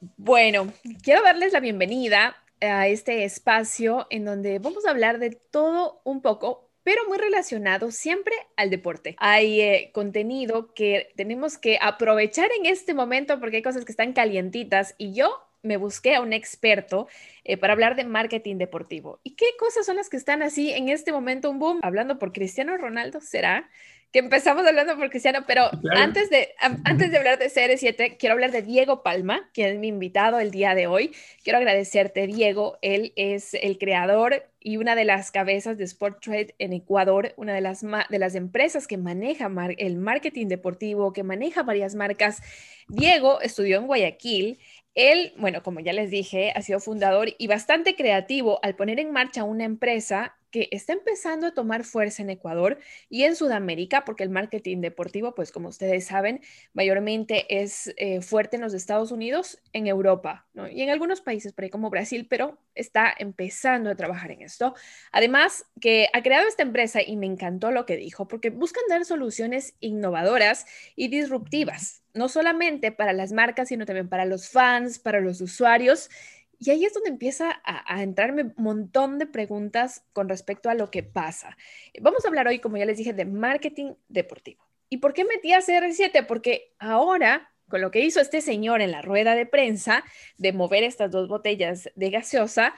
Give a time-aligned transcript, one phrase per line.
[0.00, 0.72] Bueno,
[1.02, 6.22] quiero darles la bienvenida a este espacio en donde vamos a hablar de todo un
[6.22, 9.16] poco, pero muy relacionado siempre al deporte.
[9.18, 14.12] Hay eh, contenido que tenemos que aprovechar en este momento porque hay cosas que están
[14.12, 15.30] calientitas y yo
[15.62, 17.08] me busqué a un experto
[17.42, 19.20] eh, para hablar de marketing deportivo.
[19.24, 21.80] ¿Y qué cosas son las que están así en este momento un boom?
[21.82, 23.68] Hablando por Cristiano Ronaldo, ¿será?
[24.12, 28.50] Que empezamos hablando por Cristiano, pero antes, de, antes de hablar de CR7, quiero hablar
[28.50, 31.12] de Diego Palma, quien es mi invitado el día de hoy.
[31.42, 32.78] Quiero agradecerte, Diego.
[32.82, 37.54] Él es el creador y una de las cabezas de Sport Trade en Ecuador, una
[37.54, 42.42] de las, de las empresas que maneja el marketing deportivo, que maneja varias marcas.
[42.88, 44.58] Diego estudió en Guayaquil
[44.98, 49.12] él, bueno, como ya les dije, ha sido fundador y bastante creativo al poner en
[49.12, 54.22] marcha una empresa que está empezando a tomar fuerza en Ecuador y en Sudamérica, porque
[54.24, 56.40] el marketing deportivo, pues como ustedes saben,
[56.72, 61.64] mayormente es eh, fuerte en los Estados Unidos, en Europa y en algunos países por
[61.64, 64.74] ahí como Brasil, pero está empezando a trabajar en esto.
[65.12, 69.04] Además, que ha creado esta empresa y me encantó lo que dijo, porque buscan dar
[69.04, 75.20] soluciones innovadoras y disruptivas, no solamente para las marcas, sino también para los fans, para
[75.20, 76.10] los usuarios
[76.58, 80.90] y ahí es donde empieza a, entrarme un montón de preguntas con respecto a lo
[80.90, 81.56] que pasa.
[82.00, 84.64] Vamos a hablar hoy, como ya les dije, de marketing deportivo.
[84.88, 86.26] ¿Y por qué metí a CR7?
[86.26, 90.04] Porque ahora, con lo que hizo este señor en la rueda de prensa
[90.36, 92.74] de mover estas dos botellas de gaseosa,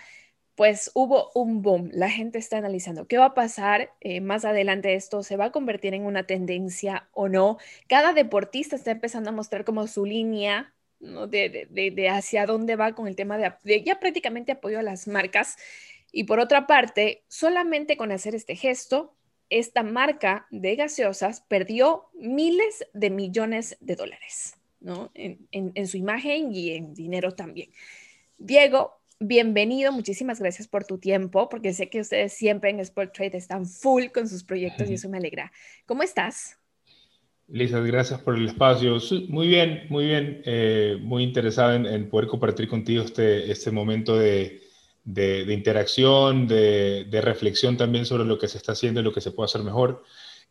[0.57, 1.89] pues hubo un boom.
[1.95, 4.95] La gente está analizando qué va a pasar eh, más adelante.
[4.95, 7.57] Esto se va a convertir en una tendencia o no.
[7.89, 11.27] Cada deportista está empezando a mostrar como su línea ¿no?
[11.27, 15.57] De, de, hacia dónde va con el tema de, ya prácticamente apoyo a las marcas.
[16.13, 19.15] Y por otra parte, solamente con hacer este gesto,
[19.49, 25.11] esta marca de gaseosas perdió miles de millones de dólares, ¿no?
[25.15, 27.71] En, en, su imagen y en dinero también.
[28.39, 33.37] Diego, bienvenido, muchísimas gracias por tu tiempo, porque sé que ustedes siempre en Sport Trade
[33.37, 35.53] están full con sus proyectos y eso me alegra.
[35.87, 36.60] ¿Cómo estás?
[37.53, 38.97] Lisa, gracias por el espacio.
[39.29, 40.41] Muy bien, muy bien.
[40.45, 44.63] Eh, muy interesado en, poder compartir contigo este, este momento de,
[45.05, 49.21] de, interacción, de, de, reflexión también sobre lo que se está haciendo y lo que
[49.21, 50.05] se puede hacer mejor.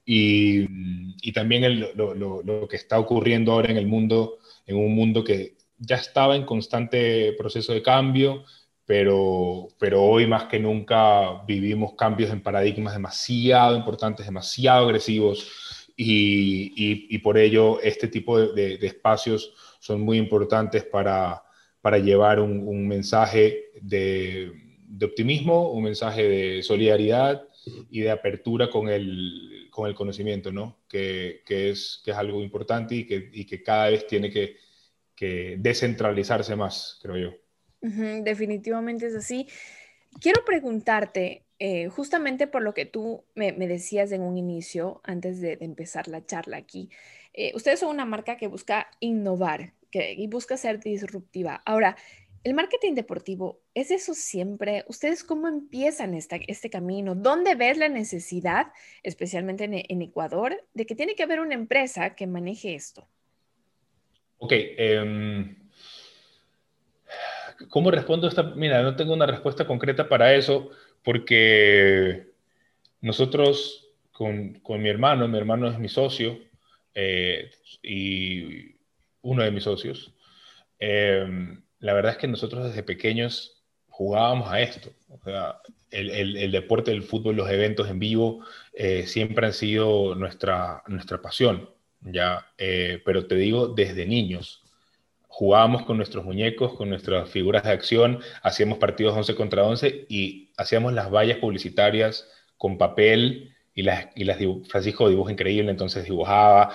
[0.05, 0.65] Y,
[1.21, 5.23] y también lo, lo, lo, que está ocurriendo ahora en el mundo, en un mundo
[5.23, 8.43] que ya estaba en constante proceso de cambio,
[8.85, 15.68] pero, pero hoy más que nunca vivimos cambios en paradigmas demasiado importantes, demasiado agresivos
[16.01, 21.43] y, por ello este tipo de, espacios son muy importantes para,
[21.81, 24.51] para llevar un, mensaje de,
[25.03, 27.43] optimismo, un mensaje de solidaridad
[27.91, 30.79] y de apertura con el, con el conocimiento, ¿no?
[30.87, 34.55] que, que, es, que es algo importante y que, y que cada vez tiene que,
[35.13, 37.33] que descentralizarse más, creo yo.
[38.23, 39.47] definitivamente es así.
[40.21, 45.57] Quiero preguntarte, eh, justamente por lo que tú me, decías en un inicio, antes de,
[45.59, 46.89] empezar la charla aquí,
[47.33, 51.61] eh, ustedes son una marca que busca innovar que, y busca ser disruptiva.
[51.65, 51.97] Ahora,
[52.45, 54.85] el marketing deportivo, ¿es eso siempre?
[54.87, 57.13] ¿Ustedes cómo empiezan este camino?
[57.13, 58.67] ¿Dónde ves la necesidad,
[59.03, 63.09] especialmente en, Ecuador, de que tiene que haber una empresa que maneje esto?
[64.37, 64.53] Ok.
[64.55, 65.57] Em,
[67.67, 68.43] ¿Cómo respondo esta?
[68.43, 70.71] Mira, no tengo una respuesta concreta para eso
[71.03, 72.27] porque
[73.01, 76.39] nosotros con, con, mi hermano, mi hermano es mi socio
[76.93, 77.51] eh,
[77.81, 78.75] y
[79.21, 80.13] uno de mis socios,
[80.79, 81.25] eh,
[81.79, 84.91] la verdad es que nosotros desde pequeños jugábamos a esto.
[85.09, 85.61] O sea,
[85.91, 91.21] el, el, deporte, el fútbol, los eventos en vivo eh, siempre han sido nuestra, nuestra
[91.21, 91.69] pasión,
[92.01, 92.45] ¿ya?
[92.57, 94.63] pero te digo, desde niños
[95.29, 100.51] jugábamos con nuestros muñecos, con nuestras figuras de acción, hacíamos partidos 11 contra 11 y
[100.57, 106.73] hacíamos las vallas publicitarias con papel y las, y las Francisco dibujo increíble, entonces dibujaba,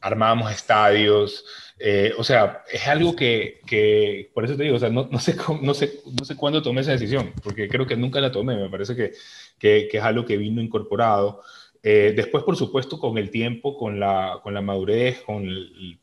[0.00, 1.44] armábamos estadios,
[1.78, 5.18] eh, o sea, es algo que, que, por eso te digo, o sea, no, no,
[5.18, 8.56] sé no, sé, no sé cuándo tomé esa decisión, porque creo que nunca la tomé,
[8.56, 9.12] me parece que,
[9.58, 11.42] que, que es algo que vino incorporado.
[11.82, 15.48] Eh, después, por supuesto, con el tiempo, con la, con la madurez, con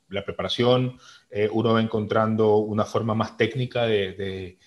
[0.09, 0.97] la preparación,
[1.35, 4.57] eh, uno va encontrando una forma más técnica de,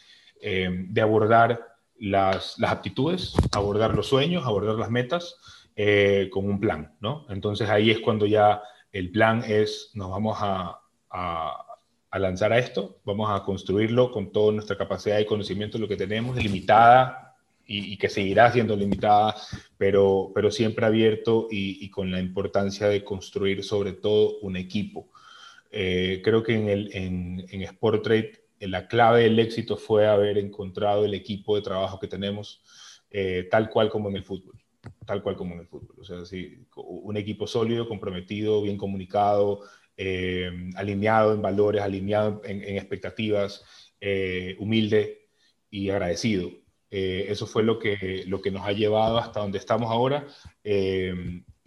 [0.40, 1.60] eh, de abordar
[1.98, 5.36] las, las, aptitudes, abordar los sueños, abordar las metas
[6.30, 7.24] con un plan, ¿no?
[7.30, 8.60] Entonces ahí es cuando ya
[8.90, 11.66] el plan es, nos vamos a, a,
[12.10, 15.96] a lanzar a esto, vamos a construirlo con toda nuestra capacidad y conocimiento, lo que
[15.96, 17.28] tenemos, limitada
[17.70, 19.34] y, que seguirá siendo limitada,
[19.76, 25.06] pero, pero siempre abierto y, con la importancia de construir sobre todo un equipo.
[25.70, 30.38] Eh, creo que en, el, en, en Sport Trade la clave del éxito fue haber
[30.38, 32.62] encontrado el equipo de trabajo que tenemos
[33.50, 34.58] tal cual como en el fútbol
[35.06, 35.96] tal cual como en el fútbol.
[35.98, 39.60] O sea, sí, un equipo sólido, comprometido, bien comunicado,
[39.96, 43.64] eh, alineado en valores, alineado en, expectativas,
[44.00, 45.28] eh, humilde
[45.70, 46.50] y agradecido.
[46.90, 50.26] Eh, eso fue lo que, lo que nos ha llevado hasta donde estamos ahora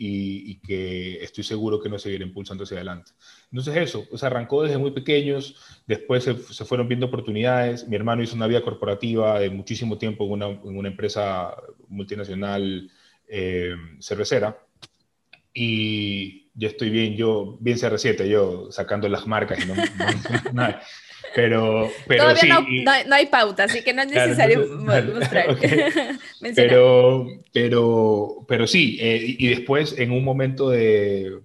[0.04, 3.12] y, que estoy seguro que nos seguirá impulsando hacia adelante.
[3.52, 5.56] Entonces eso, pues arrancó desde muy pequeños,
[5.86, 6.34] después se,
[6.66, 10.78] fueron viendo oportunidades, mi hermano hizo una vida corporativa de muchísimo tiempo en una, en
[10.78, 11.56] una empresa
[11.88, 12.90] multinacional
[13.28, 14.58] eh, cervecera
[15.54, 19.76] y yo estoy bien, yo, bien CR7, yo sacando las marcas y no,
[21.34, 22.60] Pero, pero Todavía
[23.08, 25.58] no, hay pauta, así que no es necesario mostrar.
[26.56, 31.40] pero, pero, pero sí, eh, y después en un momento de,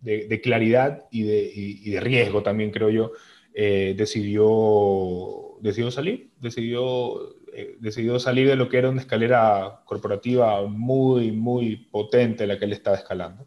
[0.00, 3.12] de, claridad y de, y, de, riesgo también, creo yo,
[3.52, 10.66] eh, decidió, decidió salir, decidió eh, decidió salir de lo que era una escalera corporativa
[10.66, 13.46] muy, muy potente la que él estaba escalando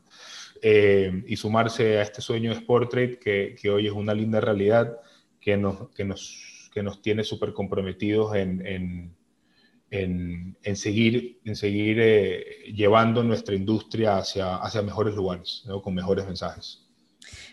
[0.62, 4.40] eh, y sumarse a este sueño de Sport Trade que, que, hoy es una linda
[4.40, 4.98] realidad
[5.48, 12.00] que nos, que nos, que nos tiene súper comprometidos en, en, en, seguir, en seguir
[12.02, 16.87] eh, llevando nuestra industria hacia, hacia mejores lugares, con mejores mensajes.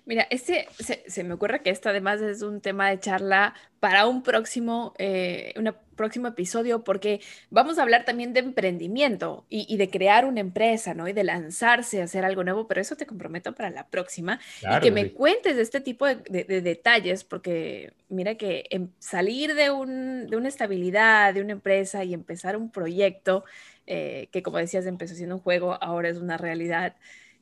[0.07, 0.69] Mira, este,
[1.07, 5.55] se, me ocurre que esto además es un tema de charla para un próximo, eh,
[5.57, 10.93] un próximo episodio, porque vamos a hablar también de emprendimiento y, de crear una empresa,
[10.93, 11.09] ¿no?
[11.09, 14.39] Y de lanzarse a hacer algo nuevo, pero eso te comprometo para la próxima.
[14.61, 18.67] y que me cuentes de este tipo de, detalles, porque mira que
[18.99, 23.45] salir de, un, de una estabilidad, de una empresa y empezar un proyecto,
[23.87, 26.95] eh, que como decías empezó siendo un juego, ahora es una realidad.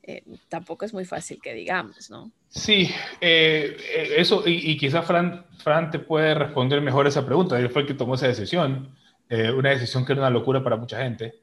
[0.03, 2.31] Eh, tampoco es muy fácil que digamos, ¿no?
[2.55, 7.57] Sí, eh, eh, eso, y, quizás Fran, te puede responder mejor esa pregunta.
[7.59, 8.95] Él fue el que tomó esa decisión,
[9.29, 11.41] una decisión que era una locura para mucha gente.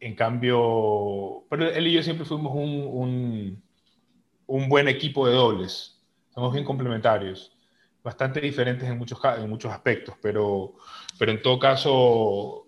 [0.00, 3.62] en cambio, pero él y yo siempre fuimos un, un,
[4.46, 6.00] un, buen equipo de dobles.
[6.34, 7.52] Somos bien complementarios,
[8.02, 10.74] bastante diferentes en muchos, en muchos aspectos, pero,
[11.18, 12.66] pero en todo caso,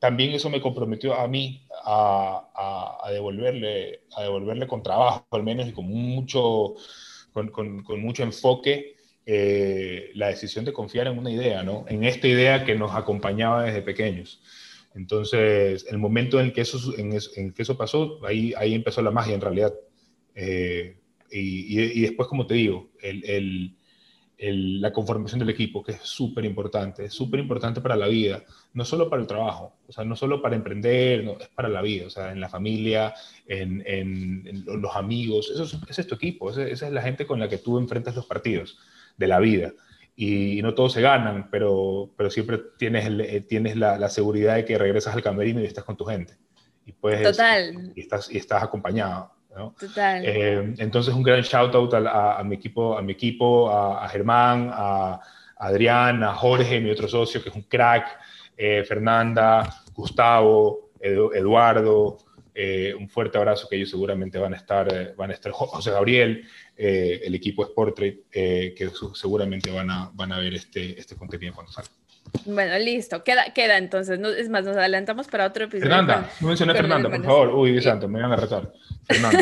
[0.00, 5.72] también eso me comprometió a mí a, devolverle, a devolverle con trabajo, al menos, y
[5.72, 6.74] con mucho,
[7.32, 8.96] con, con, mucho enfoque,
[9.26, 11.84] eh, la decisión de confiar en una idea, ¿no?
[11.88, 14.40] En esta idea que nos acompañaba desde pequeños.
[14.94, 19.34] Entonces, el momento en que eso, en, que eso pasó, ahí, ahí empezó la magia
[19.34, 19.74] en realidad.
[20.34, 20.96] Eh,
[21.30, 23.77] y, y, después, como te digo, el, el
[24.38, 28.84] la conformación del equipo, que es súper importante, es súper importante para la vida, no
[28.84, 32.06] solo para el trabajo, o sea, no solo para emprender, no, es para la vida,
[32.06, 33.14] o sea, en la familia,
[33.46, 37.40] en, en, los amigos, eso es, ese es tu equipo, esa es la gente con
[37.40, 38.78] la que tú enfrentas los partidos
[39.16, 39.72] de la vida.
[40.14, 44.64] Y, no todos se ganan, pero, pero siempre tienes, eh, tienes la, la, seguridad de
[44.64, 46.36] que regresas al camerino y estás con tu gente.
[46.84, 47.92] Y, puedes, Total.
[47.94, 49.32] Y, estás, y estás acompañado.
[49.78, 50.22] Total.
[50.24, 55.20] Eh, entonces, un gran shout out a, mi equipo, a, mi equipo, a, Germán, a,
[55.56, 58.18] Adrián, a Jorge, mi otro socio, que es un crack,
[58.56, 62.18] eh, Fernanda, Gustavo, Eduardo.
[62.54, 66.44] Eh, un fuerte abrazo que ellos seguramente van a estar, van a estar José Gabriel,
[66.76, 71.97] el equipo Sporttrade, que seguramente van a, van a ver este, este contenido cuando salga.
[72.44, 74.18] Bueno, listo, queda, queda entonces.
[74.18, 75.90] No, es más, nos adelantamos para otro episodio.
[75.90, 77.48] Fernanda, no mencioné a Fernanda, por favor.
[77.54, 78.72] Uy, Dios santo, me van a retar.
[79.06, 79.40] Fernanda.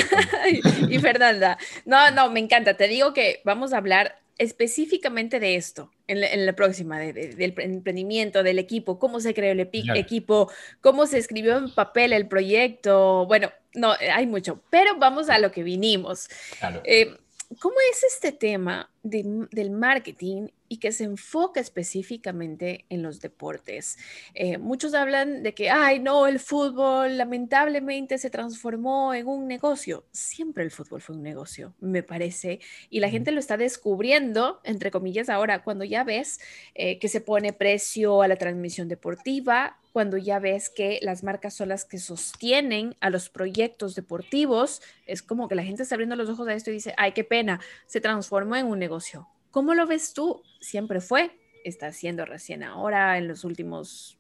[0.88, 1.58] y Fernanda.
[1.84, 2.74] No, no, me encanta.
[2.74, 8.58] Te digo que vamos a hablar específicamente de esto en la, próxima, del emprendimiento, del
[8.58, 10.50] equipo, cómo se creó el equipo,
[10.80, 13.26] cómo se escribió en papel el proyecto.
[13.26, 16.28] Bueno, no, hay mucho, pero vamos a lo que vinimos.
[16.58, 16.82] Claro.
[16.84, 17.16] Eh,
[17.60, 23.98] ¿Cómo es este tema del marketing y que se enfoca específicamente en los deportes?
[24.34, 30.04] Eh, muchos hablan de que, ay, no, el fútbol lamentablemente se transformó en un negocio.
[30.12, 34.90] Siempre el fútbol fue un negocio, me parece, y la gente lo está descubriendo, entre
[34.90, 36.40] comillas, ahora, cuando ya ves
[36.74, 41.54] eh, que se pone precio a la transmisión deportiva, cuando ya ves que las marcas
[41.54, 46.16] son las que sostienen a los proyectos deportivos, es como que la gente está abriendo
[46.16, 49.26] los ojos a esto y dice, ay, qué pena, se transformó en un negocio.
[49.56, 50.42] ¿Cómo lo ves tú?
[50.60, 51.30] Siempre fue,
[51.64, 54.18] está siendo recién ahora, en los últimos,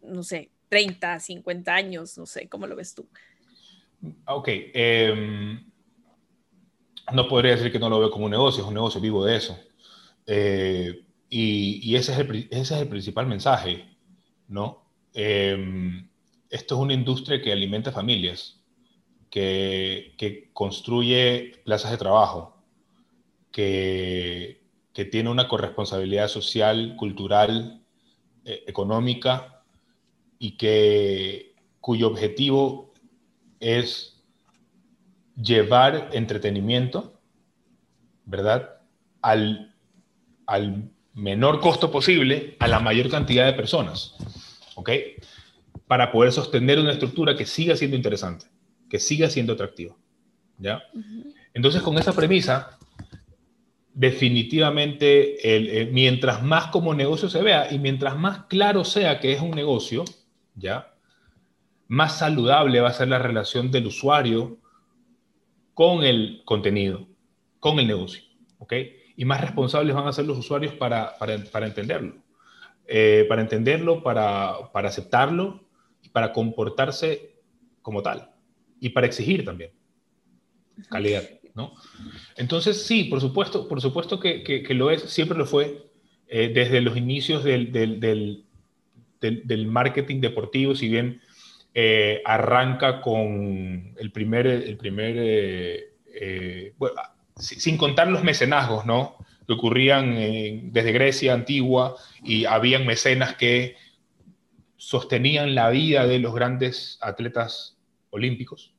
[0.00, 3.04] no sé, 30, 50 años, no sé, ¿cómo lo ves tú?
[4.28, 5.68] Ok, em,
[7.12, 9.36] no podría decir que no lo veo como un negocio, es un negocio vivo de
[9.36, 9.58] eso.
[10.24, 13.88] Eh, y, ese, es el, ese es el principal mensaje,
[14.46, 14.84] ¿no?
[15.12, 16.08] Em,
[16.48, 18.62] esto es una industria que alimenta familias,
[19.30, 22.62] que, construye plazas de trabajo,
[23.50, 24.64] que,
[24.96, 27.82] que tiene una corresponsabilidad social, cultural,
[28.46, 29.62] eh, económica
[30.38, 32.94] y que, cuyo objetivo
[33.60, 34.24] es
[35.36, 37.20] llevar entretenimiento,
[38.24, 38.80] ¿verdad?
[39.20, 39.74] Al,
[40.46, 44.14] al menor costo posible a la mayor cantidad de personas,
[44.76, 44.90] ¿ok?
[45.86, 48.46] Para poder sostener una estructura que siga siendo interesante,
[48.88, 49.94] que siga siendo atractiva,
[50.56, 50.82] ¿ya?
[51.52, 52.75] Entonces, con esa premisa,
[53.96, 59.52] definitivamente, mientras más como negocio se vea y mientras más claro sea que es un
[59.52, 60.04] negocio,
[60.54, 60.94] ¿ya?
[61.88, 64.58] Más saludable va a ser la relación del usuario
[65.72, 67.08] con el contenido,
[67.58, 68.22] con el negocio,
[68.58, 68.74] ¿ok?
[69.16, 72.16] Y más responsables van a ser los usuarios para, para, entenderlo.
[72.86, 75.64] Eh, para entenderlo, para, para aceptarlo
[76.02, 77.40] y para comportarse
[77.80, 78.30] como tal.
[78.78, 79.70] Y para exigir también
[80.90, 81.24] calidad.
[81.56, 81.74] ¿No?
[82.36, 85.86] Entonces, sí, por supuesto, por supuesto que, lo es, siempre lo fue,
[86.28, 88.44] eh, desde los inicios del,
[89.66, 91.20] marketing deportivo, si bien
[91.74, 96.74] eh, arranca con el primer, el primer eh,
[97.36, 99.16] sin contar los mecenazgos, ¿no?
[99.46, 103.76] Que ocurrían desde Grecia antigua y habían mecenas que
[104.76, 107.76] sostenían la vida de los grandes atletas
[108.10, 108.74] olímpicos.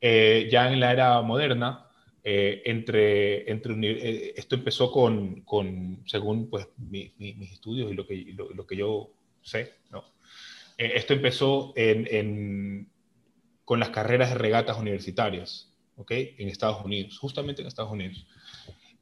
[0.00, 1.86] Eh, ya en la era moderna,
[2.24, 8.34] eh, entre, entre eh, esto empezó con, con según pues, mis estudios y lo que,
[8.34, 9.10] lo, que yo
[9.42, 10.04] sé, ¿no?
[10.76, 12.88] esto empezó en, en,
[13.66, 16.10] con las carreras de regatas universitarias, ¿ok?
[16.38, 18.26] En Estados Unidos, justamente en Estados Unidos.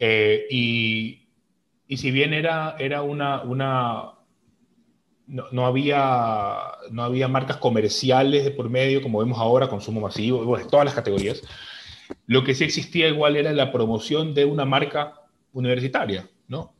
[0.00, 1.28] y,
[1.86, 4.17] y, si bien era, era una, una
[5.28, 6.56] no, había,
[6.90, 11.42] no había marcas comerciales de por medio, como vemos ahora, consumo masivo, todas las categorías.
[12.26, 15.20] Lo que sí existía igual era la promoción de una marca
[15.52, 16.74] universitaria, ¿no?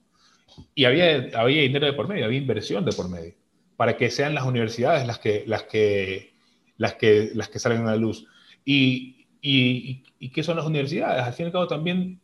[0.74, 3.34] Y había, había dinero de por medio, había inversión de por medio,
[3.76, 6.32] para que sean las universidades las que, las que,
[6.78, 8.26] las que, las que salen a la luz.
[8.64, 11.22] Y, y, y, qué son las universidades?
[11.22, 12.18] Al fin y al cabo también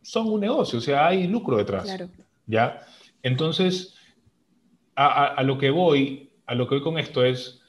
[0.00, 1.84] son un negocio, o sea, hay lucro detrás.
[1.84, 2.08] Claro.
[2.46, 2.84] ¿Ya?
[3.22, 3.94] Entonces,
[4.94, 7.60] a, lo que voy, a lo que voy con esto es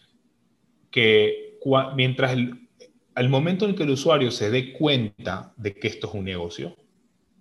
[0.91, 1.57] que
[1.95, 2.69] mientras el,
[3.15, 6.75] al momento en que el usuario se dé cuenta de que esto es un negocio,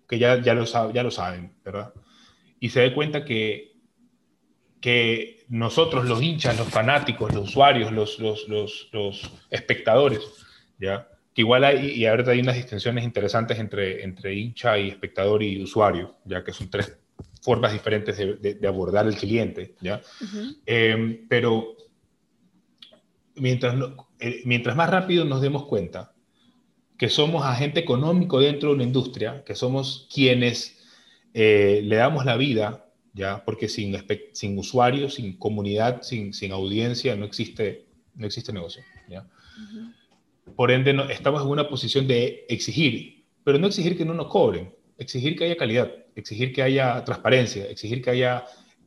[0.08, 1.92] que ya, ya, lo, ya lo saben, ¿verdad?
[2.60, 3.72] Y se dé cuenta que,
[4.80, 10.20] que nosotros, los hinchas, los fanáticos, los usuarios, los, los, los, los espectadores,
[10.78, 11.08] ¿ya?
[11.34, 15.62] Que igual hay, y ahorita hay unas distinciones interesantes entre, entre hincha y espectador y
[15.62, 16.98] usuario, ya que son tres
[17.42, 20.00] formas diferentes de, abordar el cliente, ¿ya?
[20.64, 21.76] Eh, pero
[23.34, 23.76] mientras,
[24.20, 26.14] eh, mientras más rápido nos demos cuenta
[26.96, 30.78] que somos agente económico dentro de una industria, que somos quienes
[31.34, 33.44] eh, le damos la vida, ¿ya?
[33.44, 33.96] Porque sin,
[34.32, 39.26] sin usuarios, sin comunidad, sin, sin audiencia, no existe, no existe negocio, ¿ya?
[40.54, 44.28] Por ende, no, estamos en una posición de exigir, pero no exigir que no nos
[44.28, 48.44] cobren, exigir que haya calidad, exigir que haya transparencia, exigir que haya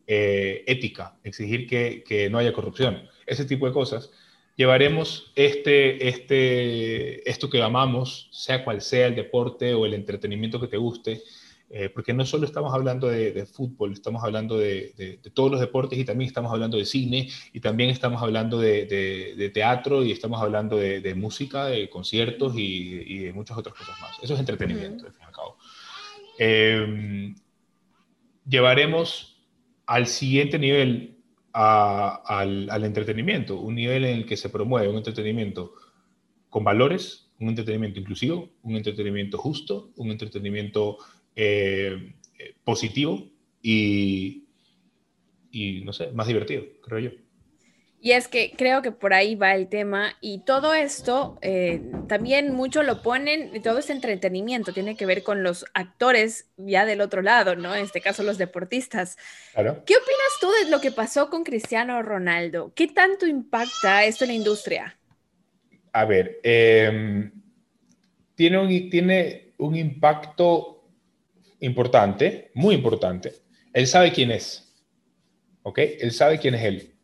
[0.07, 4.11] eh, ética, exigir que, no haya corrupción, ese tipo de cosas,
[4.55, 10.67] llevaremos este, este, esto que amamos, sea cual sea el deporte o el entretenimiento que
[10.67, 11.23] te guste,
[11.71, 16.05] eh, porque no solo estamos hablando de, fútbol, estamos hablando de, todos los deportes y
[16.05, 21.15] también estamos hablando de cine y también estamos hablando de, teatro y estamos hablando de,
[21.15, 24.11] música, de conciertos y, de muchas otras cosas más.
[24.21, 25.54] Eso es entretenimiento, al fin y al cabo.
[26.37, 27.35] Em,
[28.47, 29.43] llevaremos
[29.85, 31.17] al siguiente nivel
[31.53, 35.73] al, entretenimiento, un nivel en el que se promueve un entretenimiento
[36.49, 40.97] con valores, un entretenimiento inclusivo, un entretenimiento justo, un entretenimiento
[41.35, 42.15] eh,
[42.63, 43.29] positivo
[43.61, 44.47] y,
[45.51, 47.24] y, no sé, más divertido, creo yo.
[48.05, 52.53] Y es que creo que por ahí va el tema y todo esto eh, también
[52.53, 57.23] mucho lo ponen, todo este entretenimiento tiene que ver con los actores ya del otro
[57.23, 57.73] lado, ¿no?
[57.73, 59.17] En este caso los deportistas.
[59.53, 59.81] Claro.
[59.87, 62.71] ¿Qué opinas tú de lo que pasó con Cristiano Ronaldo?
[62.75, 64.99] ¿Qué tanto impacta esto en la industria?
[65.91, 67.31] A ver, em,
[68.35, 70.91] tiene, un, tiene un impacto
[71.59, 73.33] importante, muy importante.
[73.73, 74.75] Él sabe quién es,
[75.63, 75.79] ¿ok?
[75.79, 76.94] Él sabe quién es él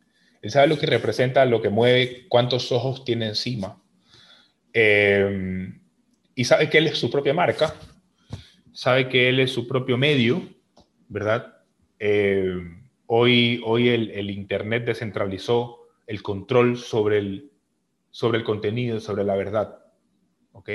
[0.42, 3.80] él sabe lo que representa, lo que mueve, cuántos ojos tiene encima.
[4.72, 5.72] Eh,
[6.34, 7.74] y sabe que él es su propia marca,
[8.72, 10.48] sabe que él es su propio medio,
[11.08, 11.62] ¿verdad?
[11.98, 12.56] Eh,
[13.06, 17.52] hoy hoy el, Internet descentralizó el control sobre el,
[18.10, 19.78] sobre el contenido, sobre la verdad,
[20.52, 20.70] ¿ok?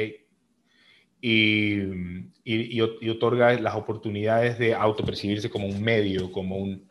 [1.21, 6.87] y, otorga las oportunidades de autopercibirse como un medio, como, un,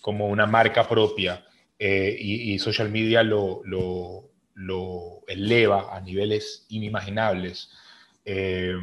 [0.00, 1.44] como una marca propia.
[1.78, 7.70] Eh, y, social media lo, lo, lo, eleva a niveles inimaginables.
[8.24, 8.74] Eh,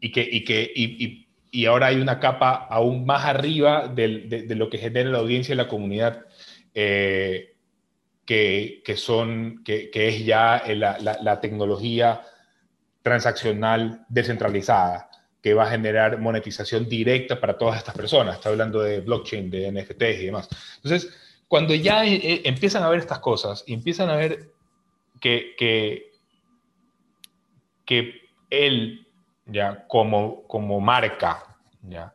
[0.00, 4.54] y, que, y, que, y, y, ahora hay una capa aún más arriba de, de,
[4.56, 6.26] lo que genera la audiencia y la comunidad,
[6.74, 7.54] eh,
[8.24, 12.22] que, que, son, que, que es ya la, la, la tecnología
[13.02, 15.10] transaccional descentralizada
[15.42, 18.36] que va a generar monetización directa para todas estas personas.
[18.36, 20.48] Está hablando de blockchain, de NFTs y demás.
[20.76, 21.10] Entonces,
[21.50, 24.52] cuando ya eh, eh, empiezan a ver estas cosas y empiezan a ver
[25.20, 26.12] que, que,
[27.84, 29.04] que él,
[29.46, 32.14] ya, como, como marca, ya,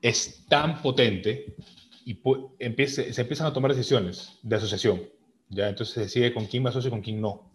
[0.00, 1.56] es tan potente
[2.04, 2.16] y
[2.60, 5.02] empiece, se empiezan a tomar decisiones de asociación.
[5.48, 5.68] ¿ya?
[5.68, 7.50] Entonces se decide con quién me asocio y con quién no.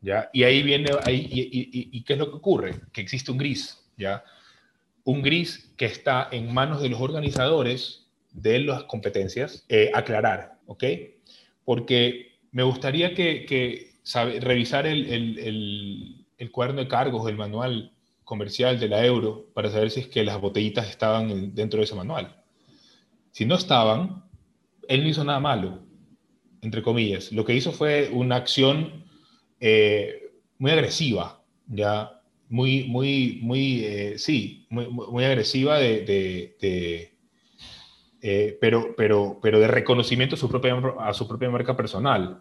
[0.00, 0.30] ¿ya?
[0.32, 2.80] Y ahí viene, ahí, y, ¿qué es lo que ocurre?
[2.90, 4.24] Que existe un gris, ¿ya?
[5.04, 8.03] Un gris que está en manos de los organizadores
[8.34, 10.84] de las competencias, eh, aclarar, ¿ok?
[11.64, 13.94] Porque me gustaría que,
[14.40, 17.92] revisar el, el, de cargos, el manual
[18.24, 21.94] comercial de la euro, para saber si es que las botellitas estaban dentro de ese
[21.94, 22.42] manual.
[23.30, 24.24] Si no estaban,
[24.88, 25.80] él no hizo nada malo,
[26.60, 27.32] entre comillas.
[27.32, 29.04] Lo que hizo fue una acción
[29.60, 37.13] eh, muy agresiva, ya, muy, muy, muy, eh, sí, muy, agresiva de,
[38.26, 42.40] eh, pero, pero, pero de reconocimiento a su propia, a su propia marca personal.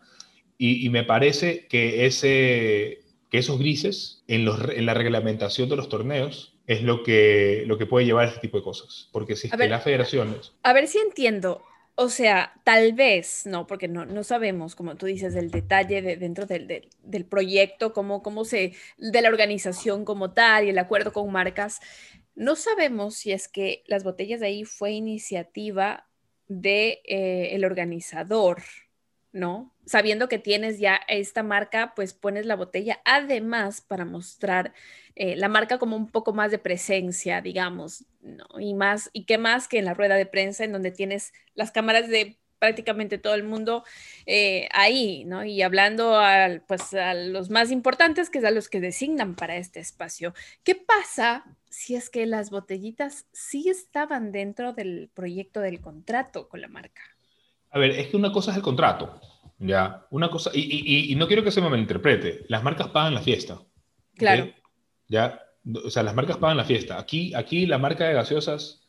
[0.57, 5.89] Y, me parece que, ese, que esos grises en, los, en, la reglamentación de los
[5.89, 9.09] torneos es lo que, lo que puede llevar a este tipo de cosas.
[9.11, 10.53] Porque si es que las federaciones...
[10.63, 11.61] A ver si entiendo.
[11.95, 16.15] O sea, tal vez, no, porque no, no sabemos, como tú dices, del detalle de,
[16.15, 21.11] dentro del, del, proyecto, cómo, cómo se, de la organización como tal y el acuerdo
[21.11, 21.81] con marcas.
[22.35, 26.07] No sabemos si es que las botellas de ahí fue iniciativa
[26.47, 28.63] de eh, el organizador,
[29.31, 29.73] ¿no?
[29.85, 34.73] Sabiendo que tienes ya esta marca, pues pones la botella además para mostrar
[35.15, 38.45] eh, la marca como un poco más de presencia, digamos, ¿no?
[38.59, 41.71] Y más, y qué más que en la rueda de prensa en donde tienes las
[41.71, 43.83] cámaras de prácticamente todo el mundo
[44.25, 45.43] eh, ahí, ¿no?
[45.43, 49.57] Y hablando a, pues, a los más importantes, que es a los que designan para
[49.57, 50.33] este espacio.
[50.63, 56.61] ¿Qué pasa si es que las botellitas sí estaban dentro del proyecto del contrato con
[56.61, 57.01] la marca?
[57.69, 59.19] A ver, es que una cosa es el contrato,
[59.59, 60.07] ¿ya?
[60.09, 63.59] Una cosa, y, no quiero que se me malinterprete, las marcas pagan la fiesta.
[64.15, 64.53] Claro.
[65.09, 65.37] ¿Ya?
[65.83, 66.97] O sea, las marcas pagan la fiesta.
[66.97, 68.87] Aquí, aquí la marca de gaseosas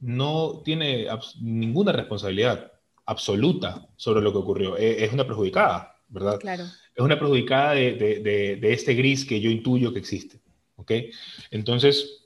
[0.00, 1.06] no tiene
[1.40, 2.72] ninguna responsabilidad
[3.08, 4.76] absoluta sobre lo que ocurrió.
[4.76, 6.38] E, es una perjudicada, ¿verdad?
[6.38, 6.64] Claro.
[6.94, 10.40] Es una perjudicada de, de, de, este gris que yo intuyo que existe.
[10.76, 10.92] ¿Ok?
[11.50, 12.24] Entonces,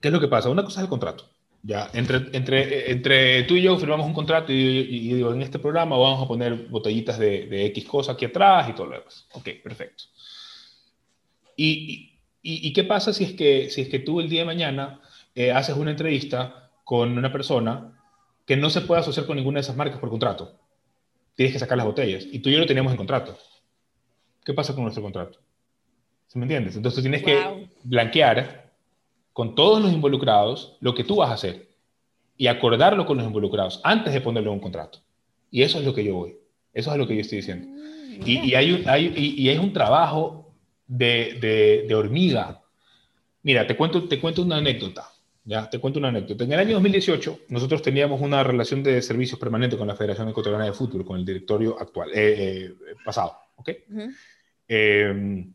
[0.00, 0.50] ¿qué es lo que pasa?
[0.50, 1.30] Una cosa es el contrato.
[1.62, 5.96] Ya, entre, entre, entre tú y yo firmamos un contrato y, digo, en este programa
[5.96, 9.26] vamos a poner botellitas de, de X cosa aquí atrás y todo lo demás.
[9.32, 10.04] Ok, perfecto.
[11.56, 15.00] Y, y, qué pasa si es, que, si es que tú el día de mañana
[15.34, 17.99] eh, haces una entrevista con una persona
[18.50, 20.58] que no se puede asociar con ninguna de esas marcas por contrato?
[21.36, 22.26] Tienes que sacar las botellas.
[22.32, 23.38] Y tú y yo lo teníamos en contrato.
[24.44, 25.38] ¿Qué pasa con nuestro contrato?
[26.26, 26.74] ¿Se me entiendes?
[26.74, 28.72] Entonces tienes que blanquear
[29.32, 31.68] con todos los involucrados lo que tú vas a hacer
[32.36, 34.98] y acordarlo con los involucrados antes de ponerlo en un contrato.
[35.52, 36.36] Y eso es lo que yo voy.
[36.74, 37.68] Eso es lo que yo estoy diciendo.
[37.68, 40.52] Mm, y, y, hay, hay, y, y es un trabajo
[40.88, 42.60] de, de, hormiga.
[43.44, 45.06] Mira, te cuento, te cuento una anécdota.
[45.44, 46.44] Ya, te cuento una anécdota.
[46.44, 50.66] En el año 2018, nosotros teníamos una relación de servicios permanente con la Federación Ecuatoriana
[50.66, 52.74] de Fútbol, con el directorio actual, eh, eh,
[53.04, 53.70] pasado, ¿ok?
[54.68, 55.52] Em,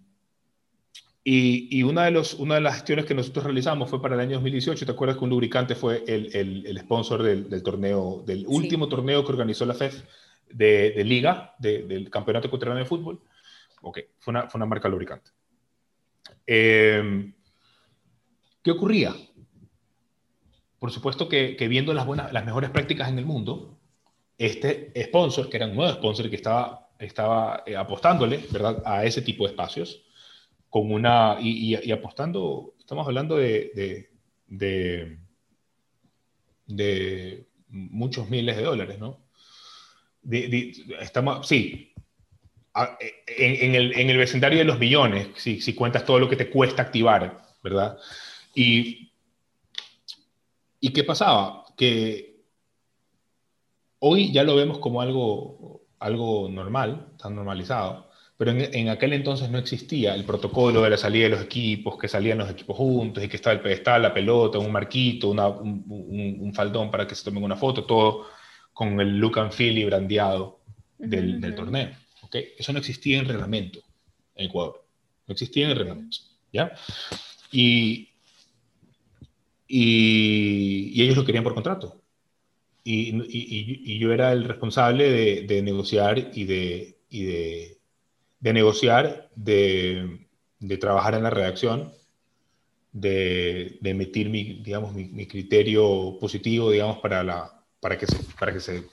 [1.24, 4.22] y, y una, de los, una de las gestiones que nosotros realizamos fue para el
[4.22, 4.86] año 2018.
[4.86, 8.90] ¿Te acuerdas que un lubricante fue el, el, el sponsor del, del, torneo, del último
[8.90, 10.04] torneo que organizó la FEF
[10.50, 13.22] de, de liga, del Campeonato Ecuatoriano de Fútbol?
[13.82, 15.32] Ok, fue una, fue una marca lubricante.
[16.46, 17.34] Em,
[18.64, 19.16] ¿Qué ocurría?
[20.86, 23.76] Por supuesto que, viendo las, buenas, mejores prácticas en el mundo,
[24.38, 28.84] este sponsor, que era un nuevo sponsor que estaba, estaba eh, apostándole ¿verdad?
[28.86, 30.04] a ese tipo de espacios,
[30.70, 34.12] con una, y, apostando, estamos hablando de,
[36.68, 39.26] de, muchos miles de dólares, ¿no?
[41.02, 41.96] estamos, sí,
[43.26, 46.52] en, el, en, el, vecindario de los millones, si, si, cuentas todo lo que te
[46.52, 47.98] cuesta activar, ¿verdad?
[48.54, 49.05] Y,
[50.80, 51.66] ¿Y qué pasaba?
[51.78, 52.44] Que
[54.00, 59.58] hoy ya lo vemos como algo, algo normal, tan normalizado, pero en, aquel entonces no
[59.58, 63.30] existía el protocolo de la salida de los equipos, que salían los equipos juntos y
[63.30, 67.56] que estaba el pedestal, la pelota, un marquito, un, faldón para que se tomen una
[67.56, 68.28] foto, todo
[68.74, 70.60] con el look and feel y brandeado
[70.98, 71.92] del, torneo.
[72.24, 72.50] ¿okay?
[72.58, 73.80] Eso no existía en reglamento
[74.36, 74.86] en Ecuador.
[75.28, 76.18] No existía en reglamento.
[76.52, 76.74] ¿ya?
[77.54, 78.10] Y,
[79.68, 82.02] y, ellos lo querían por contrato.
[82.84, 87.76] Y, yo era el responsable de, negociar y de, de
[88.46, 90.28] de negociar, de,
[90.80, 91.92] trabajar en la redacción,
[92.92, 98.60] de, emitir mi, digamos, mi, criterio positivo, digamos, para, la, para, que, se, para que
[98.60, 98.84] se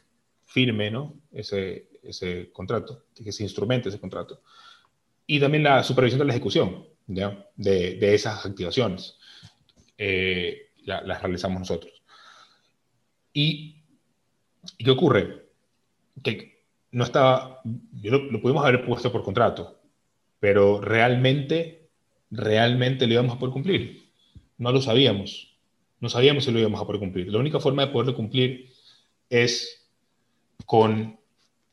[0.46, 1.14] firme ¿no?
[1.32, 4.40] ese, ese contrato, que se instrumente ese contrato.
[5.26, 9.18] Y también la supervisión de la ejecución De, de, esas activaciones.
[10.04, 12.02] Eh, las realizamos nosotros.
[13.32, 13.76] ¿Y
[14.78, 15.46] qué ocurre?
[16.24, 17.60] Que no estaba,
[18.02, 19.80] lo, lo, pudimos haber puesto por contrato,
[20.40, 21.88] pero realmente,
[22.32, 24.02] realmente lo íbamos a poder cumplir.
[24.58, 25.56] No lo sabíamos.
[26.00, 27.30] No sabíamos si lo íbamos a poder cumplir.
[27.30, 28.72] La única forma de poderlo cumplir
[29.30, 29.88] es
[30.66, 31.16] con,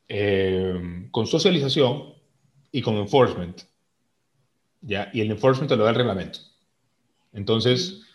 [0.06, 2.14] eh, con socialización
[2.70, 3.62] y con enforcement.
[4.82, 5.10] ¿ya?
[5.12, 6.38] Y el enforcement lo da el reglamento.
[7.32, 8.06] Entonces,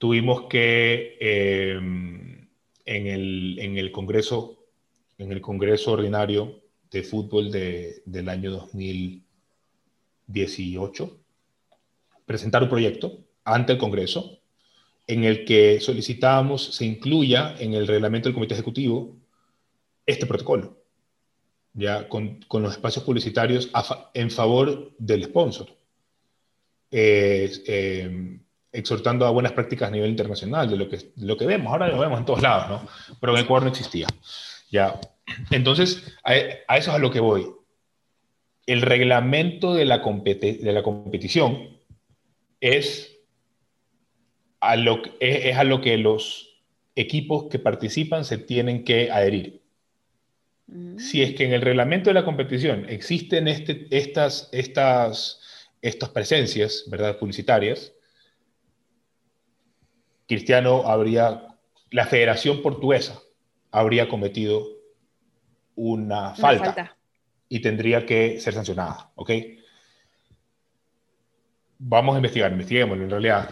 [0.00, 4.60] tuvimos que eh, en, el, en el Congreso
[5.20, 11.18] en el Congreso Ordinario de Fútbol del año 2018,
[12.24, 14.38] presentar un proyecto ante el Congreso
[15.06, 19.14] en el que solicitábamos se incluya en el reglamento del Comité Ejecutivo
[20.06, 20.82] este protocolo,
[21.74, 23.70] ya con, los espacios publicitarios
[24.14, 25.68] en favor del sponsor,
[26.90, 28.40] eh,
[28.72, 31.98] exhortando a buenas prácticas a nivel internacional, de lo que, lo que vemos, ahora lo
[31.98, 33.16] vemos en todos lados, ¿no?
[33.20, 34.06] pero en Ecuador no existía.
[34.70, 35.00] Ya.
[35.50, 37.46] Entonces, a, eso es a lo que voy.
[38.66, 41.78] El reglamento de la, de la competición
[42.60, 43.16] es
[44.60, 46.50] a, lo, es, a lo que los
[46.94, 49.62] equipos que participan se tienen que adherir.
[50.66, 50.98] Mm.
[50.98, 55.40] Si es que en el reglamento de la competición existen este, estas, estas,
[55.82, 57.18] estas presencias ¿verdad?
[57.18, 57.92] publicitarias,
[60.30, 61.42] Cristiano habría,
[61.90, 63.20] la Federación Portuguesa
[63.72, 64.64] habría cometido
[65.74, 66.96] una falta,
[67.48, 69.30] y tendría que ser sancionada, ¿ok?
[71.78, 73.50] Vamos a investigar, investiguemos en realidad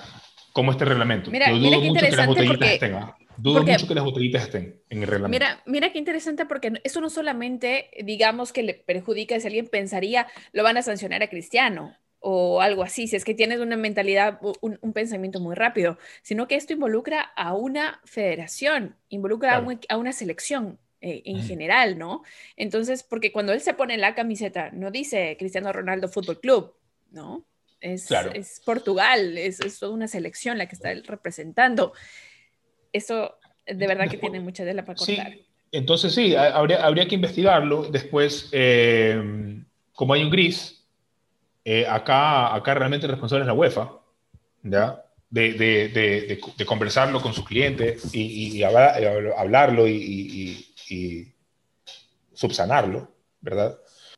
[0.53, 1.33] cómo este reglamento.
[1.33, 2.95] Mira, dudo mucho que las botellitas estén.
[2.95, 3.17] ¿ah?
[3.37, 5.45] Dudo mucho que las botellitas estén en el reglamento.
[5.45, 10.29] Mira, mira qué interesante porque eso no solamente, digamos, que le perjudica si alguien pensaría,
[10.53, 14.41] lo van a sancionar a Cristiano o algo así, si es que tienes una mentalidad,
[14.61, 20.79] un, pensamiento muy rápido, sino que esto involucra a una federación, involucra a, una selección
[21.01, 22.23] eh, en general, ¿no?
[22.57, 26.75] Entonces, porque cuando él se pone la camiseta, no dice Cristiano Ronaldo Fútbol Club,
[27.11, 27.45] ¿no?
[27.81, 31.93] Es, es Portugal, es, es, toda una selección la que está representando.
[32.93, 35.33] Eso de verdad que tiene mucha tela para cortar.
[35.33, 35.45] Sí.
[35.71, 37.89] Entonces sí, habría, habría que investigarlo.
[37.91, 40.78] Después, eh, como hay un gris,
[41.71, 43.93] eh, acá, acá realmente el responsable es la UEFA,
[44.63, 45.05] ¿ya?
[45.29, 50.65] De, conversarlo con sus clientes y, hablarlo y,
[52.33, 53.77] subsanarlo, ¿verdad?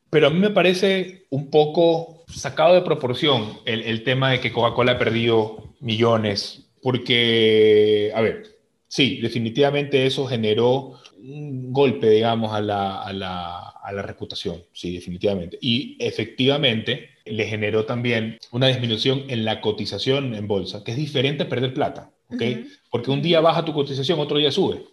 [0.09, 4.93] Pero a mí me parece un poco sacado de proporción el, tema de que Coca-Cola
[4.93, 8.43] ha perdido millones, porque, a ver,
[8.87, 15.57] sí, definitivamente eso generó un golpe, digamos, a la, a la reputación, sí, definitivamente.
[15.61, 21.43] Y efectivamente, le generó también una disminución en la cotización en bolsa, que es diferente
[21.43, 22.41] a perder plata, ¿ok?
[22.89, 24.83] Porque un día baja tu cotización, otro día sube.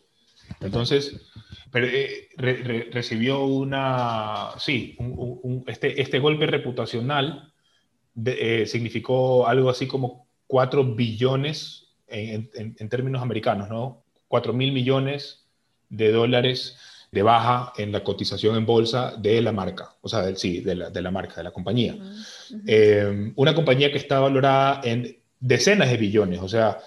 [0.60, 1.20] Entonces,
[1.74, 2.28] eh,
[2.90, 4.96] recibió una, sí,
[5.66, 7.52] este, este golpe reputacional
[8.24, 14.04] eh, significó algo así como 4 billones en, en términos americanos, ¿no?
[14.28, 15.46] 4 mil millones
[15.88, 16.76] de dólares
[17.10, 20.90] de baja en la cotización en bolsa de la marca, o sea, sí, de la,
[20.90, 21.96] de la marca, de la compañía.
[22.66, 26.78] Eh, una compañía que está valorada en decenas de billones, o sea,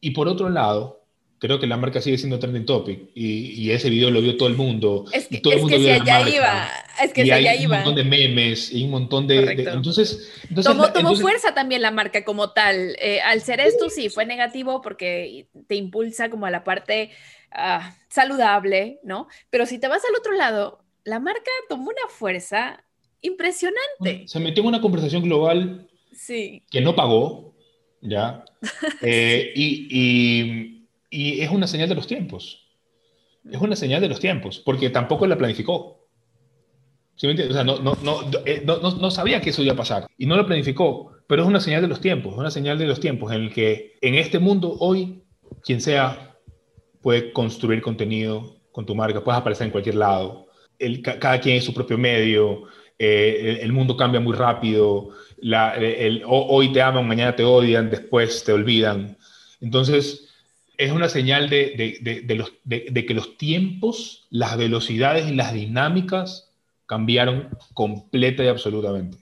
[0.00, 1.06] y por otro lado,
[1.38, 4.56] creo que la marca sigue siendo trending topic y, ese video lo vio todo el
[4.56, 5.04] mundo.
[5.12, 6.68] Es que, todo el mundo si allá iba,
[7.02, 9.52] es que y hay un montón de memes y un montón de...
[9.52, 10.32] entonces,
[10.92, 12.96] tomó, fuerza también la marca como tal.
[13.00, 17.10] Eh, al ser esto sí fue negativo porque te impulsa como a la parte
[17.58, 19.28] Ah, saludable, ¿no?
[19.48, 22.84] Pero si te vas al otro lado, la marca tomó una fuerza
[23.22, 24.24] impresionante.
[24.26, 26.62] Se metió en una conversación global sí.
[26.70, 27.54] que no pagó,
[28.02, 28.44] ¿ya?
[29.00, 32.62] Eh, y, y, es una señal de los tiempos.
[33.50, 36.06] Es una señal de los tiempos, porque tampoco la planificó.
[37.14, 37.56] ¿Sí me entiendes?
[37.56, 40.26] O sea, no, no, no, eh, no, no, sabía que eso iba a pasar y
[40.26, 43.00] no lo planificó, pero es una señal de los tiempos, es una señal de los
[43.00, 45.22] tiempos en el que en este mundo hoy,
[45.62, 46.35] quien sea
[47.06, 51.64] puede construir contenido con tu marca, puedes aparecer en cualquier lado, el, cada quien es
[51.64, 52.64] su propio medio,
[52.98, 58.42] eh, el, mundo cambia muy rápido, la, el, hoy te aman, mañana te odian, después
[58.42, 59.16] te olvidan.
[59.60, 60.30] Entonces,
[60.76, 65.54] es una señal de, de, de, los, de, que los tiempos, las velocidades y las
[65.54, 66.50] dinámicas
[66.86, 69.18] cambiaron completa y absolutamente.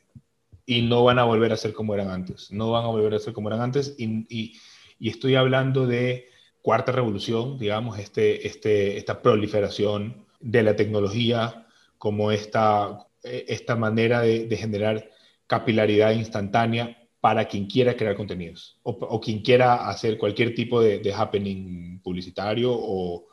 [0.65, 2.51] Y no van a volver a ser como eran antes.
[2.51, 3.95] No van a volver a ser como eran antes.
[3.99, 4.55] Y, y,
[4.99, 6.33] y estoy hablando de
[6.65, 11.67] cuarta revolución, digamos, este, este, esta proliferación de la tecnología
[11.99, 15.11] como esta, esta manera de, generar
[15.47, 22.01] capilaridad instantánea para quien quiera crear contenidos o, quien quiera hacer cualquier tipo de, happening
[22.01, 23.27] publicitario o,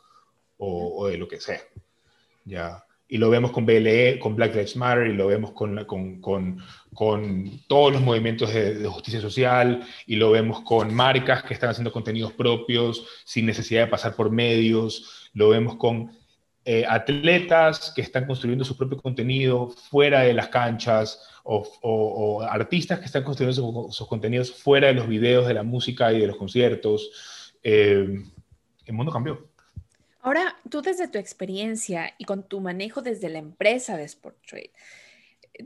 [0.58, 1.62] o, de lo que sea.
[2.44, 2.84] ¿ya?
[3.12, 6.18] Y lo vemos con BLE, con Black Lives Matter, y lo vemos con, con,
[6.94, 11.92] con, todos los movimientos de, justicia social, y lo vemos con marcas que están haciendo
[11.92, 16.10] contenidos propios sin necesidad de pasar por medios, lo vemos con
[16.64, 23.04] eh, atletas que están construyendo su propio contenido fuera de las canchas, o, artistas que
[23.04, 27.10] están construyendo sus, contenidos fuera de los videos, de la música y de los conciertos.
[27.62, 28.24] Eh,
[28.86, 29.51] el mundo cambió.
[30.22, 34.72] Ahora, tú desde tu experiencia y con tu manejo desde la empresa de Sport Trade,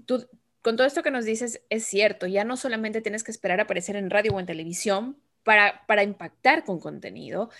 [0.07, 0.27] tú,
[0.62, 3.64] con todo esto que nos dices, es cierto, ya no solamente tienes que esperar a
[3.64, 7.51] aparecer en radio o en televisión para, para impactar con contenido,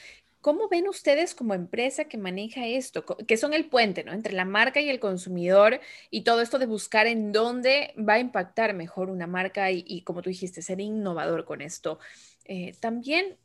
[0.47, 3.05] ¿Cómo ven ustedes como empresa que maneja esto?
[3.05, 4.13] Que son el puente, ¿no?
[4.13, 8.19] Entre la marca y el consumidor y todo esto de buscar en dónde va a
[8.21, 11.99] impactar mejor una marca y, como tú dijiste, ser innovador con esto.
[12.45, 13.37] Eh, también,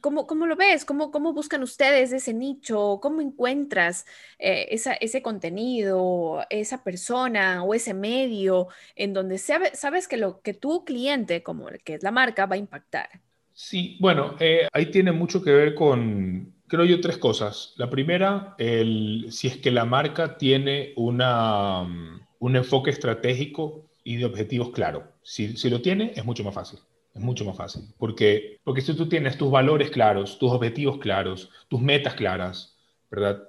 [0.00, 0.84] ¿cómo, ¿cómo, lo ves?
[0.84, 2.98] ¿Cómo, ¿Cómo buscan ustedes ese nicho?
[3.02, 4.06] ¿Cómo encuentras
[4.38, 10.54] eh, esa, ese contenido, esa persona o ese medio en donde sabes que lo que
[10.54, 13.08] tu cliente, como el que es la marca, va a impactar?
[13.54, 17.74] Sí, bueno, eh, ahí tiene mucho que ver con, creo yo, tres cosas.
[17.76, 24.16] La primera, el, si es que la marca tiene una, mm, un enfoque estratégico y
[24.16, 25.12] de objetivos claro.
[25.22, 26.80] Si, si, lo tiene, es mucho más fácil.
[27.14, 27.82] Es mucho más fácil.
[27.98, 32.76] Porque, porque si tú tienes tus valores claros, tus objetivos claros, tus metas claras,
[33.10, 33.42] ¿verdad?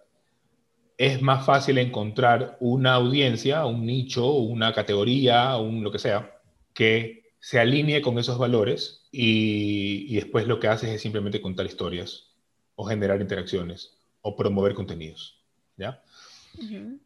[0.98, 6.40] Es más fácil encontrar una audiencia, un nicho, una categoría, un lo que sea,
[6.74, 12.32] que se alinee con esos valores y, después lo que haces es simplemente contar historias
[12.76, 15.42] o generar interacciones o promover contenidos.
[15.78, 16.02] ¿ya?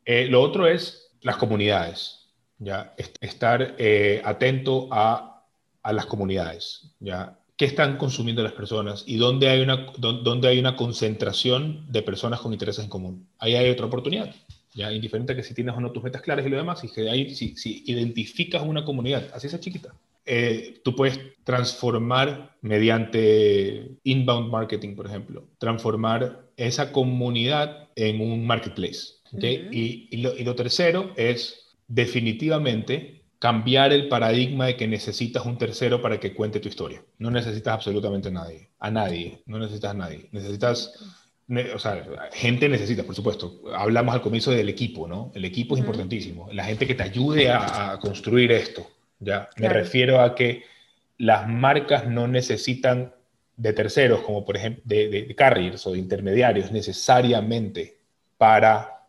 [0.05, 2.93] Eh, lo otro es las comunidades, ¿ya?
[3.19, 5.36] estar eh, atento a,
[5.87, 6.91] a, las comunidades.
[6.99, 7.39] ¿ya?
[7.55, 12.39] ¿Qué están consumiendo las personas y dónde hay, una, dónde hay una concentración de personas
[12.39, 13.27] con intereses en común?
[13.39, 14.33] Ahí hay otra oportunidad.
[14.73, 14.91] ¿ya?
[14.91, 17.09] Indiferente a que si tienes o no tus metas claras y lo demás, y que
[17.09, 19.93] ahí, si, si identificas una comunidad, así sea chiquita,
[20.29, 29.13] eh, tú puedes transformar mediante inbound marketing, por ejemplo, transformar esa comunidad en un marketplace.
[29.31, 36.19] y, y, lo, tercero es definitivamente cambiar el paradigma de que necesitas un tercero para
[36.19, 37.03] que cuente tu historia.
[37.19, 40.29] No necesitas absolutamente a nadie, a nadie, no necesitas a nadie.
[40.31, 40.93] Necesitas,
[41.73, 43.61] o sea, gente necesita, por supuesto.
[43.75, 45.31] Hablamos al comienzo del equipo, ¿no?
[45.35, 46.49] El equipo es importantísimo.
[46.51, 48.87] La gente que te ayude a construir esto.
[49.19, 49.49] ¿ya?
[49.57, 50.63] Me refiero a que
[51.17, 53.13] las marcas no necesitan
[53.55, 57.99] de terceros, como por ejemplo de, carriers o de intermediarios, necesariamente
[58.37, 59.07] para,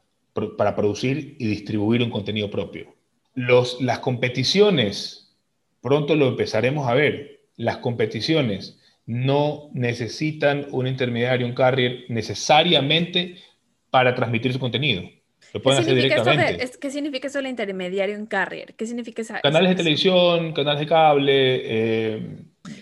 [0.57, 2.95] para producir y distribuir un contenido propio.
[3.39, 5.37] Los, las competiciones,
[5.81, 13.37] pronto lo empezaremos a ver, las competiciones no necesitan un intermediario, un carrier, necesariamente
[13.91, 15.03] para transmitir su contenido.
[15.55, 16.69] Lo pueden hacer directamente.
[16.81, 18.75] ¿Qué significa eso el intermediario en carrier?
[18.75, 22.37] ¿Qué significa esa, Canales de televisión, canales de cable, eh,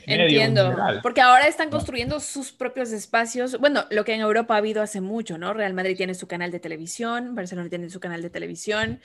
[0.07, 3.59] Entiendo, porque ahora están construyendo sus propios espacios.
[3.59, 5.53] Bueno, lo que en Europa ha habido hace mucho, ¿no?
[5.53, 9.01] Real Madrid tiene su canal de televisión, Barcelona tiene su canal de televisión.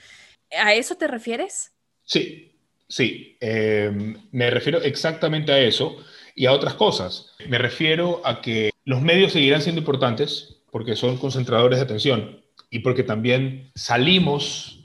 [0.58, 1.72] ¿A eso te refieres?
[2.04, 2.52] Sí,
[2.88, 3.36] sí.
[3.40, 5.96] Em, me refiero exactamente a eso
[6.34, 7.34] y a otras cosas.
[7.48, 12.78] Me refiero a que los medios seguirán siendo importantes porque son concentradores de atención, y
[12.78, 14.80] porque también salimos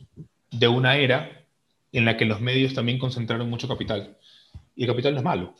[0.51, 1.45] de una era
[1.93, 4.17] en la que los medios también concentraron mucho capital.
[4.75, 5.55] Y el capital no es malo.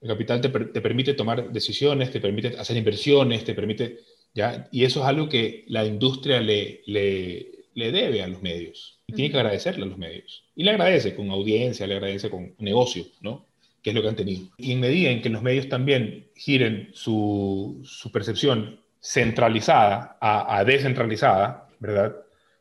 [0.00, 3.98] El capital te, permite tomar decisiones, te permite hacer inversiones, te permite...
[4.32, 4.68] ¿ya?
[4.70, 9.00] Y eso es algo que la industria le, le, le debe a los medios.
[9.12, 10.44] Y tiene que agradecerle a los medios.
[10.56, 13.46] Y le agradece con audiencia, le agradece con negocio, ¿no?
[13.82, 14.48] que es lo que han tenido.
[14.56, 20.64] Y en medida en que los medios también giren su, su percepción centralizada a, a,
[20.64, 22.16] descentralizada, ¿verdad?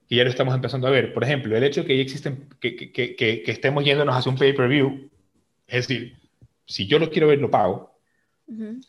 [0.09, 1.13] que ya lo estamos empezando a ver.
[1.13, 4.31] Por ejemplo, el hecho de que ya existen, que, que, que, que estemos yéndonos hacia
[4.31, 5.09] un pay-per-view,
[5.67, 6.17] es decir,
[6.65, 7.91] si yo lo quiero ver, lo pago.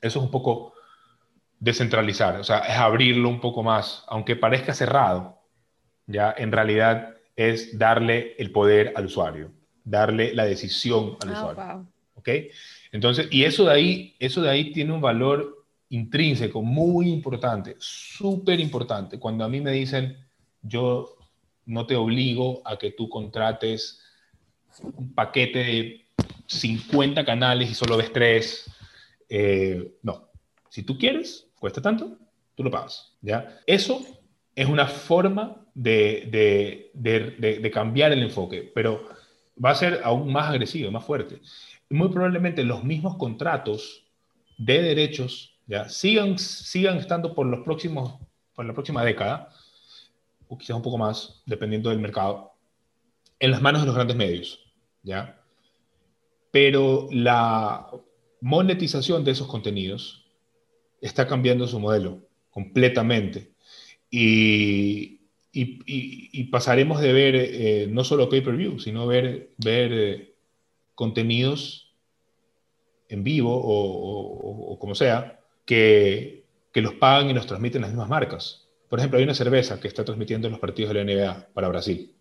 [0.00, 0.74] Eso es un poco
[1.60, 5.38] descentralizar, o sea, es abrirlo un poco más, aunque parezca cerrado,
[6.08, 7.14] ya en realidad
[7.50, 9.52] es darle el poder al usuario,
[9.84, 11.86] darle la decisión al ah, usuario.
[12.14, 12.28] ¿Ok?
[12.92, 18.60] Entonces, y eso de ahí, eso de ahí tiene un valor intrínseco muy importante, súper
[18.60, 19.18] importante.
[19.18, 20.16] Cuando a mí me dicen,
[20.62, 21.16] yo
[21.66, 24.00] no te obligo a que tú contrates
[24.82, 26.06] un paquete de
[26.46, 28.70] 50 canales y solo ves tres.
[29.28, 30.30] Eh, no,
[30.68, 32.16] si tú quieres, cuesta tanto,
[32.54, 33.12] tú lo pagas.
[33.20, 33.60] ¿ya?
[33.66, 34.02] Eso
[34.54, 39.08] es una forma de, de, de, cambiar el enfoque, pero
[39.62, 41.40] va a ser aún más agresivo, más fuerte.
[41.88, 44.04] Muy probablemente los mismos contratos
[44.58, 45.88] de derechos ¿ya?
[45.88, 48.18] Sigan, sigan estando por, los próximos,
[48.54, 49.48] por la próxima década,
[50.48, 52.52] o quizás un poco más, dependiendo del mercado,
[53.38, 54.60] en las manos de los grandes medios.
[55.02, 55.40] ¿ya?
[56.50, 57.88] Pero la
[58.40, 60.26] monetización de esos contenidos
[61.00, 63.51] está cambiando su modelo completamente.
[64.14, 65.20] Y,
[65.54, 70.34] y, pasaremos de ver eh, no solo pay-per-view, sino ver, ver eh,
[70.94, 71.94] contenidos
[73.08, 78.68] en vivo o, como sea, que, que los pagan y los transmiten las mismas marcas.
[78.90, 82.14] Por ejemplo, hay una cerveza que está transmitiendo los partidos de la NBA para Brasil.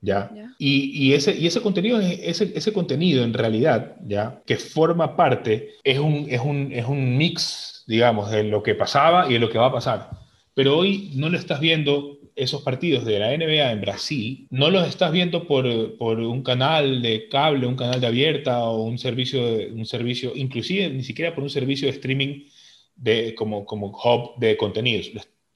[0.00, 0.30] ¿ya?
[0.58, 4.40] Y, y, ese, y ese contenido, ese, ese contenido en realidad, ¿ya?
[4.46, 9.28] Que forma parte, es un, es, un, es un mix, digamos, de lo que pasaba
[9.28, 10.10] y de lo que va a pasar.
[10.58, 14.88] Pero hoy no lo estás viendo esos partidos de la NBA en Brasil, no los
[14.88, 19.40] estás viendo por, por un canal de cable, un canal de abierta o un servicio,
[19.40, 22.48] un servicio, inclusive ni siquiera por un servicio de streaming
[22.96, 25.12] de, como, como hub de contenidos.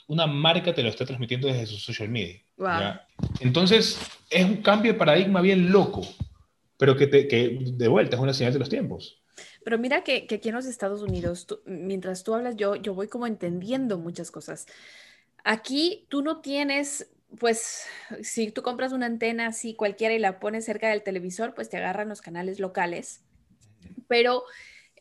[0.06, 2.40] Una marca te lo está transmitiendo desde su social media.
[3.40, 3.98] Entonces,
[4.30, 6.06] es un cambio de paradigma bien loco,
[6.78, 9.20] pero que, te, que de vuelta es una señal de los tiempos.
[9.64, 13.08] Pero mira que, que aquí en los Estados Unidos, mientras tú hablas, yo, yo voy
[13.08, 14.66] como entendiendo muchas cosas.
[15.44, 17.84] Aquí tú no tienes, pues,
[18.22, 21.76] si tú compras una antena así cualquiera y la pones cerca del televisor, pues te
[21.76, 23.22] agarran los canales locales.
[24.08, 24.44] Pero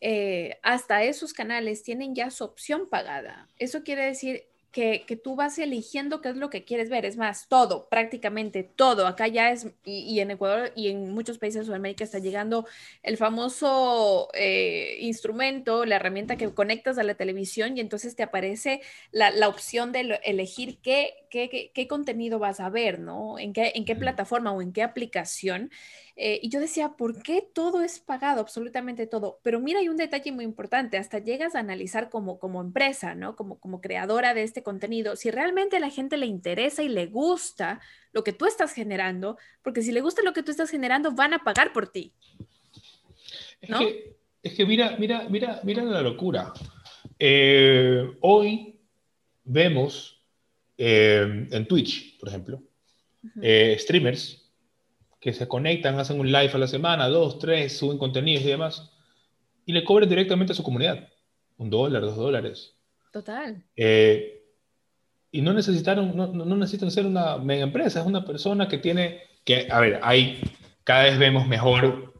[0.00, 3.48] eh, hasta esos canales tienen ya su opción pagada.
[3.58, 7.04] Eso quiere decir que, tú vas eligiendo qué es lo que quieres ver.
[7.04, 9.06] Es más, todo, prácticamente todo.
[9.06, 12.66] Acá ya es, y, en Ecuador y en muchos países de Sudamérica está llegando
[13.02, 18.80] el famoso eh, instrumento, la herramienta que conectas a la televisión y entonces te aparece
[19.10, 23.38] la, opción de elegir qué, qué, qué, contenido vas a ver, ¿no?
[23.38, 25.70] En qué, en qué plataforma o en qué aplicación.
[26.14, 28.40] Eh, y yo decía, ¿por qué todo es pagado?
[28.40, 29.40] Absolutamente todo.
[29.42, 33.34] Pero mira, hay un detalle muy importante, hasta llegas a analizar como, como empresa, ¿no?
[33.34, 37.06] Como, como creadora de este contenido, si realmente a la gente le interesa y le
[37.06, 37.80] gusta
[38.12, 41.32] lo que tú estás generando, porque si le gusta lo que tú estás generando, van
[41.32, 42.12] a pagar por ti.
[43.68, 43.80] ¿no?
[44.42, 46.52] Es, que, mira, mira, mira, mira la locura.
[47.18, 48.78] Eh, hoy
[49.44, 50.22] vemos
[50.76, 52.62] eh, en Twitch, por ejemplo,
[53.78, 54.41] streamers
[55.22, 58.90] que se conectan, hacen un live a la semana, dos, tres, suben contenidos y demás,
[59.64, 61.08] y le cobran directamente a su comunidad.
[61.58, 62.74] Un dólar, dos dólares.
[63.12, 63.62] Total.
[63.76, 64.42] Eh,
[65.30, 69.20] y no necesitaron, no, no, necesitan ser una mega empresa, es una persona que tiene,
[69.44, 70.42] que, a ver, hay,
[70.82, 72.14] cada vez vemos mejor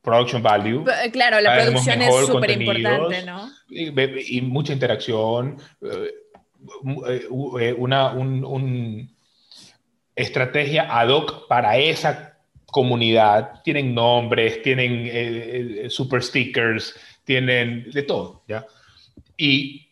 [0.00, 0.84] production value.
[1.04, 3.50] Eh, claro, la producción es súper importante, ¿no?
[3.68, 7.26] Y, mucha interacción, eh,
[7.76, 9.12] una un,
[10.14, 12.33] estrategia ad hoc para esa
[12.74, 18.66] comunidad, tienen nombres, tienen eh, eh, super stickers, tienen de todo, ¿ya?
[19.36, 19.86] Y,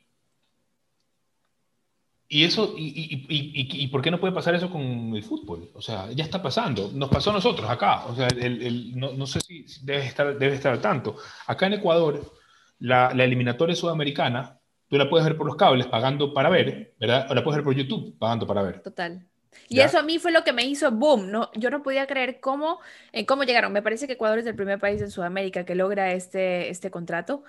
[2.29, 5.71] y eso, y, y, por qué no puede pasar eso con el fútbol?
[5.75, 6.91] O sea, ya está pasando.
[6.93, 8.07] Nos pasó a nosotros acá.
[8.07, 11.17] O sea, el, no, no, sé si debe estar, debe estar al tanto.
[11.47, 12.33] Acá en Ecuador,
[12.81, 17.31] la, la, eliminatoria sudamericana, tú la puedes ver por los cables pagando para ver, ¿verdad?
[17.31, 18.83] O la puedes ver por YouTube pagando para ver.
[18.83, 19.25] Total.
[19.69, 21.51] Y eso a mí fue lo que me hizo boom, ¿no?
[21.55, 22.81] Yo no podía creer cómo,
[23.13, 23.73] en cómo llegaron.
[23.73, 27.43] Me parece que Ecuador es el primer país en Sudamérica que logra este, este contrato.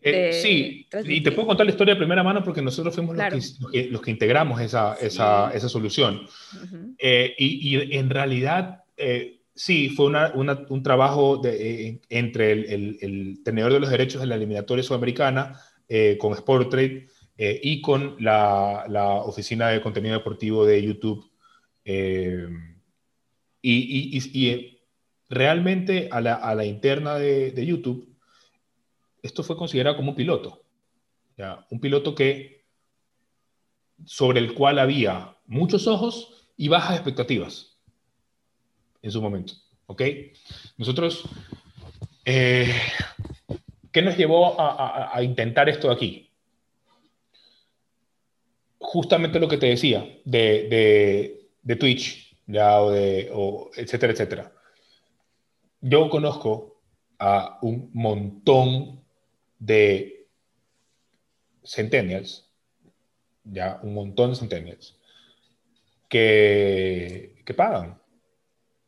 [0.00, 3.56] Eh, sí, y te puedo contar la historia de primera mano porque nosotros fuimos los,
[3.72, 6.22] que, los, que, integramos esa, esa, esa solución.
[6.98, 12.64] Eh, y, y, en realidad, eh, sí, fue una, una, un trabajo de, entre el,
[12.66, 15.60] el, el, tenedor de los derechos de la eliminatoria sudamericana
[16.18, 17.06] con Sporttrade
[17.38, 21.28] y con la, la, oficina de contenido deportivo de YouTube
[21.90, 22.46] eh,
[23.62, 24.78] y, eh,
[25.30, 28.14] realmente a la, interna de, YouTube,
[29.22, 30.62] esto fue considerado como un piloto.
[31.70, 32.66] Un piloto que,
[34.04, 37.78] sobre el cual había muchos ojos y bajas expectativas
[39.00, 39.54] en su momento.
[39.86, 40.02] ¿Ok?
[40.76, 41.24] Nosotros,
[42.26, 42.70] eh,
[43.90, 46.30] ¿qué nos llevó a, intentar esto aquí?
[48.78, 51.37] Justamente lo que te decía de, de,
[51.76, 54.52] Twitch, ya, o de, o etcétera, etcétera.
[55.80, 56.80] Yo conozco
[57.18, 59.04] a un montón
[59.58, 60.26] de
[61.64, 62.48] centennials,
[63.44, 64.96] ya, un montón de centennials,
[66.08, 68.00] que, que pagan,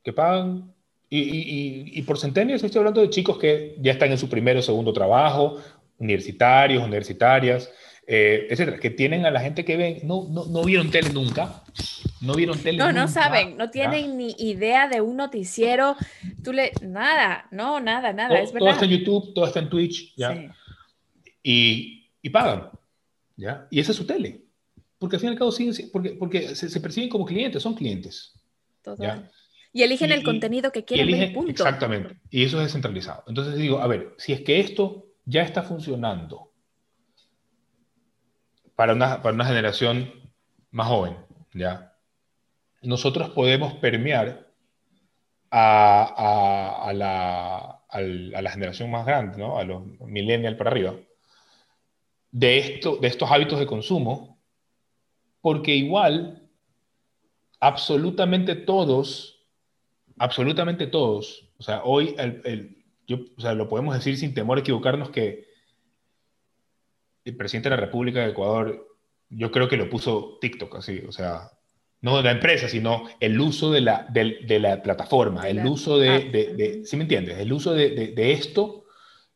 [0.03, 0.75] que pagan
[1.13, 4.93] y, por centenias estoy hablando de chicos que ya están en su primer o segundo
[4.93, 5.59] trabajo,
[5.99, 7.71] universitarios, universitarias,
[8.13, 11.63] eh, etcétera, que tienen a la gente que ven, no, no, no vieron tele nunca,
[12.21, 15.95] no vieron tele No, no saben, no tienen ni idea de un noticiero,
[16.43, 18.67] tú le, nada, no, nada, nada, todo, es verdad.
[18.67, 20.53] Todo está en YouTube, todo está en Twitch, ¿ya?
[21.41, 22.71] Y, y pagan,
[23.37, 23.69] ¿ya?
[23.71, 24.43] Y esa es su tele,
[24.99, 27.75] porque al fin y al cabo siguen, porque, porque se, se perciben como clientes, son
[27.75, 28.35] clientes.
[28.99, 29.31] ¿ya?
[29.73, 31.53] Y eligen el contenido que quieren ver, punto.
[31.53, 32.17] Exactamente.
[32.29, 33.23] Y eso es descentralizado.
[33.29, 36.50] Entonces digo, a ver, si es que esto ya está funcionando
[38.81, 40.11] para una, para una generación
[40.71, 41.15] más joven,
[41.53, 41.99] ¿ya?
[42.81, 44.49] Nosotros podemos permear
[45.51, 49.59] a, a, la, a, la, generación más grande, ¿no?
[49.59, 50.95] A los millennials para arriba,
[52.31, 54.41] de, esto, de estos hábitos de consumo,
[55.43, 56.49] porque igual
[57.61, 59.45] absolutamente todos
[60.17, 64.63] absolutamente todos, o sea, hoy el, yo, o sea, lo podemos decir sin temor a
[64.63, 65.50] equivocarnos que
[67.25, 68.89] el presidente de la República de Ecuador,
[69.29, 71.51] yo creo que lo puso TikTok así, o sea,
[72.03, 76.09] no de la empresa, sino el uso de la, de, la plataforma, el uso de,
[76.09, 77.39] ah, de, ¿sí me entiendes?
[77.39, 78.85] El uso de, esto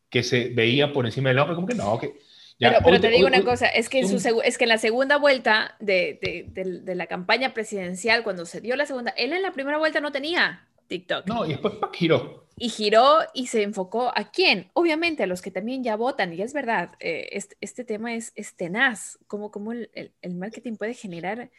[0.09, 2.15] que se veía por encima del hombre, como que no, que...
[2.57, 5.19] Ya, pero, te digo una cosa, es que, en su, es que en la segunda
[5.19, 10.01] vuelta de, la campaña presidencial, cuando se dio la segunda, él en la primera vuelta
[10.01, 10.69] no tenía.
[10.87, 11.27] TikTok.
[11.27, 12.45] No, y después giró.
[12.57, 14.71] Y giró y se enfocó a quién?
[14.75, 16.33] Obviamente a los que también ya votan.
[16.33, 19.91] Y es verdad, eh, este, tema es, tenaz, cómo, cómo el,
[20.23, 21.51] el, marketing puede generar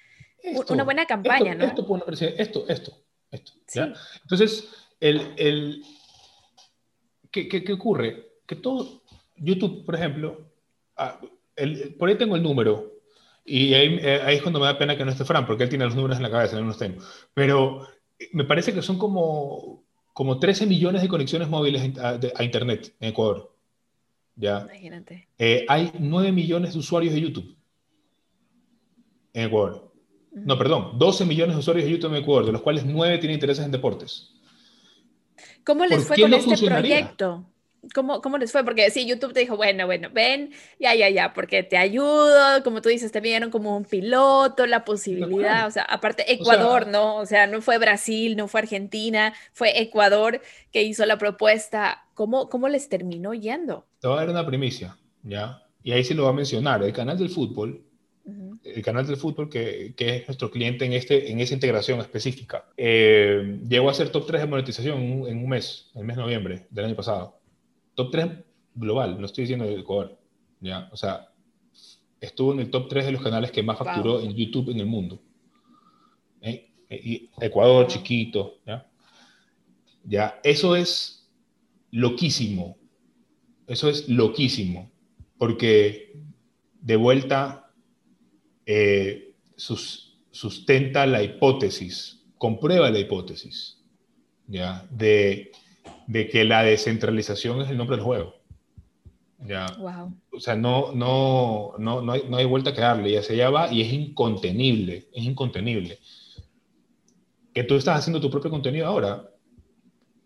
[0.70, 1.98] una buena campaña, esto, ¿no?
[2.38, 2.98] Esto, esto,
[3.32, 3.54] esto,
[4.24, 4.70] Entonces,
[5.00, 5.84] el, el
[7.32, 8.40] ¿qué, qué, ocurre?
[8.46, 9.02] Que todo,
[9.36, 10.50] YouTube, por ejemplo,
[10.96, 11.20] ah,
[11.56, 12.94] el, por ahí tengo el número,
[13.44, 15.70] y ahí, eh, ahí, es cuando me da pena que no esté Fran, porque él
[15.70, 17.04] tiene los números en la cabeza, no los tengo.
[17.34, 17.88] Pero
[18.32, 23.54] me parece que son como, como 13 millones de conexiones móviles a, Internet en Ecuador.
[24.36, 24.62] ¿ya?
[24.62, 25.28] Imagínate.
[25.38, 27.56] Eh, hay 9 millones de usuarios de YouTube
[29.34, 29.92] en Ecuador.
[30.32, 33.36] No, perdón, 12 millones de usuarios de YouTube en Ecuador, de los cuales 9 tienen
[33.36, 34.34] intereses en deportes.
[35.64, 37.46] ¿Cómo les fue con este proyecto?
[37.94, 38.64] ¿Cómo, ¿Cómo les fue?
[38.64, 42.82] Porque sí, YouTube te dijo, bueno, bueno, ven, ya, ya, ya, porque te ayudo, como
[42.82, 47.18] tú dices, te vieron como un piloto, la posibilidad, o sea, aparte Ecuador, ¿no?
[47.18, 52.06] O sea, no fue Brasil, no fue Argentina, fue Ecuador que hizo la propuesta.
[52.14, 53.86] ¿Cómo, cómo les terminó yendo?
[54.00, 55.62] Te voy a dar una primicia, ¿ya?
[55.84, 57.84] Y ahí sí lo va a mencionar, el canal del fútbol,
[58.64, 62.66] el canal del fútbol que, que, es nuestro cliente en, este, en esa integración específica,
[62.76, 66.24] eh, llegó a ser top 3 de monetización en en un mes, el mes de
[66.24, 67.40] noviembre del año pasado
[67.96, 68.30] top 3
[68.76, 70.18] global, no estoy diciendo de Ecuador,
[70.60, 70.90] ¿ya?
[70.92, 71.30] O sea,
[72.20, 74.86] estuvo en el top 3 de los canales que más facturó en YouTube en el
[74.86, 75.22] mundo.
[76.42, 76.70] ¿Eh?
[76.90, 78.88] Y Ecuador, chiquito, ¿ya?
[80.04, 81.28] Ya, eso es
[81.92, 82.78] loquísimo.
[83.68, 84.92] Eso es loquísimo.
[85.38, 86.14] Porque
[86.82, 87.74] de vuelta
[88.66, 93.82] eh, sustenta la hipótesis, comprueba la hipótesis,
[94.48, 94.88] ¿ya?
[94.92, 95.52] De
[96.08, 98.36] de que la descentralización es el nombre del juego.
[99.46, 99.68] Ya.
[100.32, 103.50] O sea, no, no, no, no, hay, no hay vuelta que darle, y hacia allá
[103.50, 106.00] va y es incontenible, es incontenible.
[107.54, 109.30] Que tú estás haciendo tu propio contenido ahora,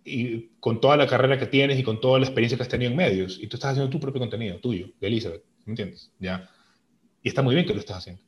[0.06, 2.92] y con toda la carrera que tienes y con toda la experiencia que has tenido
[2.92, 6.12] en medios, y tú estás haciendo tu propio contenido, tuyo, de Elizabeth, ¿me entiendes?
[6.20, 6.50] ¿Ya?
[7.22, 8.22] Y está muy bien que lo estés haciendo.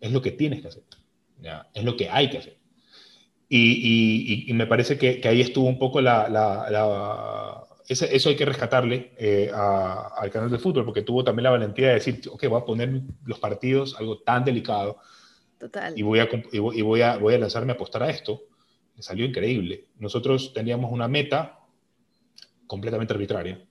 [0.00, 0.82] Es lo que tienes que hacer.
[1.40, 1.68] ¿ya?
[1.74, 2.61] Es lo que hay que hacer.
[3.54, 7.66] Y, me parece que, ahí estuvo un poco la...
[7.86, 11.94] eso hay que rescatarle eh, al canal de fútbol, porque tuvo también la valentía de
[11.94, 15.00] decir, ok, voy a poner los partidos, algo tan delicado,
[15.58, 15.92] Total.
[15.94, 18.40] y, voy a, y voy, a, voy a lanzarme a apostar a esto.
[18.96, 19.88] Me salió increíble.
[19.98, 21.58] Nosotros teníamos una meta
[22.66, 23.62] completamente arbitraria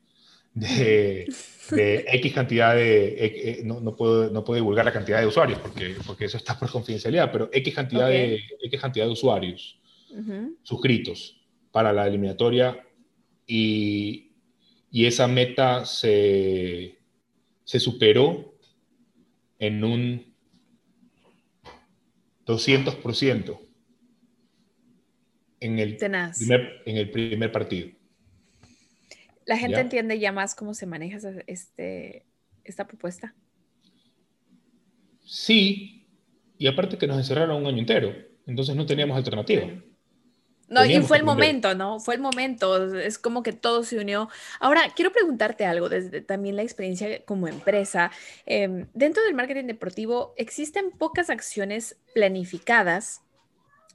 [0.54, 1.34] de,
[1.72, 5.28] de X cantidad de, e, e, no, no, puedo, no puedo divulgar la cantidad de
[5.28, 9.80] usuarios porque, porque eso está por confidencialidad, pero X cantidad, de, X cantidad de usuarios
[10.64, 11.42] suscritos
[11.72, 12.86] para la eliminatoria
[13.48, 14.34] y,
[14.92, 16.98] y esa meta se,
[17.64, 18.56] se superó
[19.58, 20.36] en un
[22.46, 23.60] 200%,
[25.62, 27.90] en el, primer, en el primer partido.
[29.52, 32.26] ¿La gente entiende ya más cómo se maneja este,
[32.64, 33.36] esta propuesta?
[35.26, 36.08] Sí,
[36.58, 38.16] y aparte que nos encerraron un año entero,
[38.48, 39.68] entonces no teníamos alternativa.
[40.70, 42.00] No, y fue el momento, ¿no?
[42.00, 44.30] Fue el momento, es como que todo se unió.
[44.62, 48.10] Ahora, quiero preguntarte algo, desde también la experiencia como empresa.
[48.46, 53.22] Em, dentro del marketing deportivo, existen pocas acciones planificadas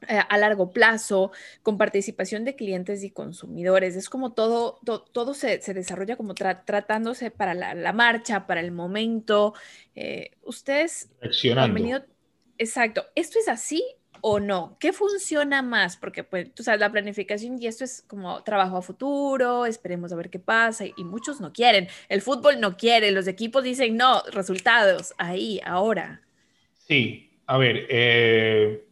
[0.09, 1.33] a largo plazo,
[1.63, 3.97] con participación de clientes y consumidores.
[3.97, 4.81] Es como todo,
[5.13, 9.55] todo se, desarrolla como tratándose para la, marcha, para el momento.
[9.95, 11.11] Eh, ustedes
[11.73, 12.05] venido...
[12.59, 13.05] Exacto.
[13.15, 13.85] ¿Esto es así
[14.23, 14.77] o no?
[14.81, 15.97] ¿Qué funciona más?
[15.97, 20.17] Porque, pues, tú sabes, la planificación y esto es como trabajo a futuro, esperemos a
[20.17, 21.89] ver qué pasa, y muchos no quieren.
[22.09, 26.23] El fútbol no quiere, los equipos dicen no, resultados, ahí, ahora.
[26.87, 28.86] Sí, a ver, eh,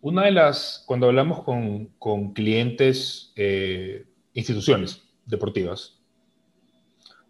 [0.00, 6.00] una de las, cuando hablamos con, con clientes, eh, instituciones deportivas,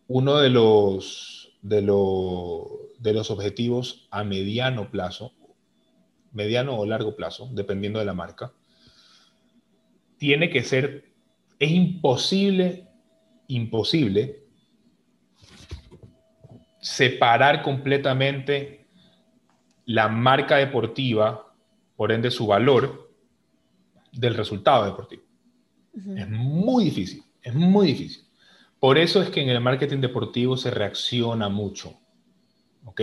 [0.07, 5.33] uno de los, de, de los objetivos a mediano plazo,
[6.33, 8.53] mediano o largo plazo, dependiendo de la marca,
[10.19, 11.13] tiene que ser,
[11.59, 12.87] es imposible,
[13.47, 14.45] imposible
[16.81, 18.87] separar completamente
[19.85, 21.48] la marca deportiva
[21.99, 23.11] por ende su valor
[24.13, 25.25] del resultado deportivo.
[26.15, 28.23] Es muy difícil, es muy difícil.
[28.79, 31.99] Por eso es que en el marketing deportivo se reacciona mucho,
[32.85, 33.01] ¿ok?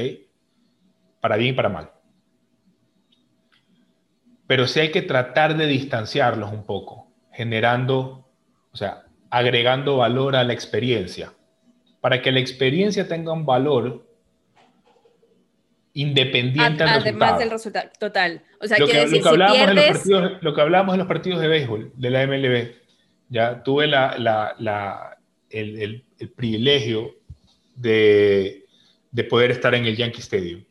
[1.19, 1.91] Para bien y para mal.
[4.47, 8.29] Pero sí hay que tratar de distanciarlos un poco, generando,
[8.71, 11.33] o sea, agregando valor a la experiencia.
[11.99, 14.04] Para que la experiencia tenga un valor,
[15.95, 18.43] independiente Además del resultado, total.
[18.59, 20.99] O sea, lo que, decir, lo que hablábamos en los partidos, lo que hablábamos en
[20.99, 22.71] los partidos de béisbol de la MLB,
[23.29, 25.17] ya tuve la, la,
[25.49, 27.15] el, el, privilegio
[27.75, 28.65] de,
[29.11, 30.63] de, poder estar en el Yankee Stadium.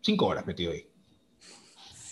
[0.00, 0.84] Cinco horas metido ahí.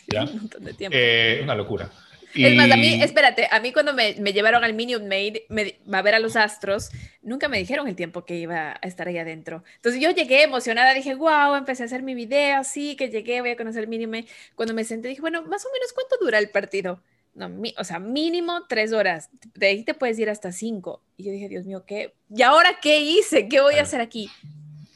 [0.06, 0.22] ¿Ya?
[0.22, 0.96] Un montón de tiempo.
[0.96, 1.90] Eh, una locura.
[2.36, 5.76] Es más, a mí, espérate, a mí cuando me, me llevaron al Minute Maid me,
[5.92, 6.90] a ver a los astros,
[7.22, 9.64] nunca me dijeron el tiempo que iba a estar ahí adentro.
[9.76, 13.50] Entonces yo llegué emocionada, dije, wow, empecé a hacer mi video, sí, que llegué, voy
[13.50, 14.26] a conocer el Minute Maid.
[14.54, 17.00] Cuando me senté, dije, bueno, más o menos, ¿cuánto dura el partido?
[17.34, 19.28] No, o sea, mínimo tres horas.
[19.54, 21.02] De ahí te puedes ir hasta cinco.
[21.18, 22.14] Y yo dije, Dios mío, ¿qué?
[22.34, 23.46] ¿Y ahora qué hice?
[23.46, 24.30] ¿Qué voy a hacer aquí?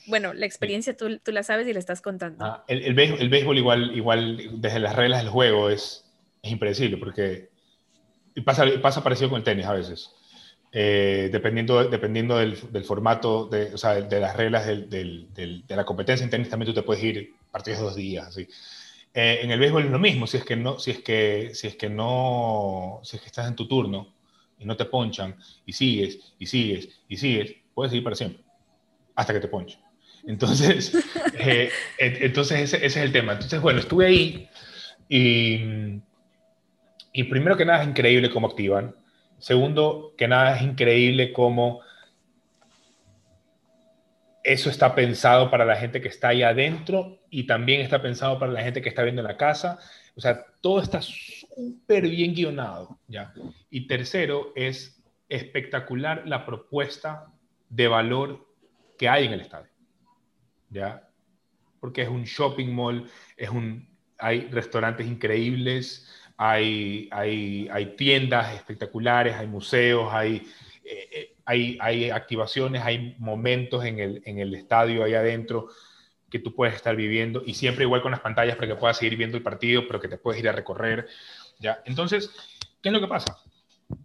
[0.07, 2.45] Bueno, la experiencia tú, tú la sabes y la estás contando.
[2.45, 6.10] Ah, el, el, béisbol, el béisbol igual, igual, desde las reglas del juego es
[6.43, 7.51] es impredecible porque
[8.45, 10.11] pasa, pasa parecido con el tenis a veces.
[10.73, 16.31] Eh, dependiendo, dependiendo del, formato, de, o sea, de, las reglas de la competencia en
[16.31, 18.29] tenis, también tú te puedes ir partidos dos días.
[18.29, 18.49] Así.
[19.13, 21.67] Eh, en el béisbol es lo mismo, si es que no, si es que, si
[21.67, 24.15] es que no, si es que estás en tu turno
[24.59, 25.37] y no te ponchan
[25.67, 28.45] y sigues y sigues y sigues, puedes seguir para siempre,
[29.17, 29.81] hasta que te ponchen.
[30.27, 30.93] Entonces,
[31.39, 33.33] eh, entonces ese, ese, es el tema.
[33.33, 34.49] Entonces, bueno, estuve ahí
[35.09, 36.01] y
[37.13, 38.95] y primero que nada es increíble cómo activan.
[39.39, 41.81] Segundo que nada es increíble cómo
[44.43, 48.53] eso está pensado para la gente que está ahí adentro y también está pensado para
[48.53, 49.79] la gente que está viendo en la casa.
[50.17, 53.33] O sea, todo está súper bien guionado, ¿ya?
[53.71, 57.33] Y tercero, es espectacular la propuesta
[57.69, 58.47] de valor
[58.99, 59.71] que hay en el estadio,
[60.69, 61.09] ¿ya?
[61.81, 63.89] Porque es un shopping mall, es un,
[64.19, 66.09] hay restaurantes increíbles,
[66.43, 70.37] hay, hay, hay tiendas espectaculares, hay museos, hay,
[70.83, 75.69] eh, eh, hay, hay, activaciones, hay momentos en el, en el estadio ahí adentro
[76.31, 79.19] que tú puedes estar viviendo y siempre igual con las pantallas para que puedas seguir
[79.19, 81.09] viendo el partido, pero que te puedes ir a recorrer.
[81.59, 81.83] ¿ya?
[81.85, 82.31] Entonces,
[82.81, 83.37] ¿qué es lo que pasa?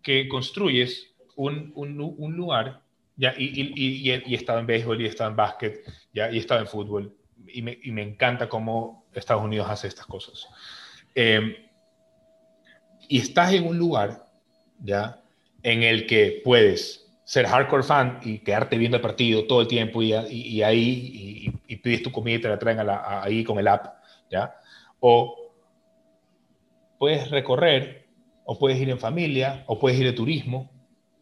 [0.03, 2.81] Que construyes un, un, un lugar,
[3.15, 3.33] ¿ya?
[3.37, 6.29] Y, y, y, he estado en béisbol, y he estado en básquet, ¿ya?
[6.29, 7.15] y he estado en fútbol,
[7.47, 10.49] y me, y me encanta cómo Estados Unidos hace estas cosas.
[11.13, 11.64] Eh,
[13.07, 14.25] y estás en un lugar,
[14.83, 15.21] ¿ya?
[15.63, 20.01] En el que puedes ser hardcore fan y quedarte viendo el partido todo el tiempo
[20.03, 23.95] y, y, ahí y, pides tu comida y te la traen ahí con el app,
[24.31, 24.55] ¿ya?
[24.99, 25.51] O
[26.99, 28.05] puedes recorrer,
[28.43, 30.71] o puedes ir en familia, o puedes ir de turismo,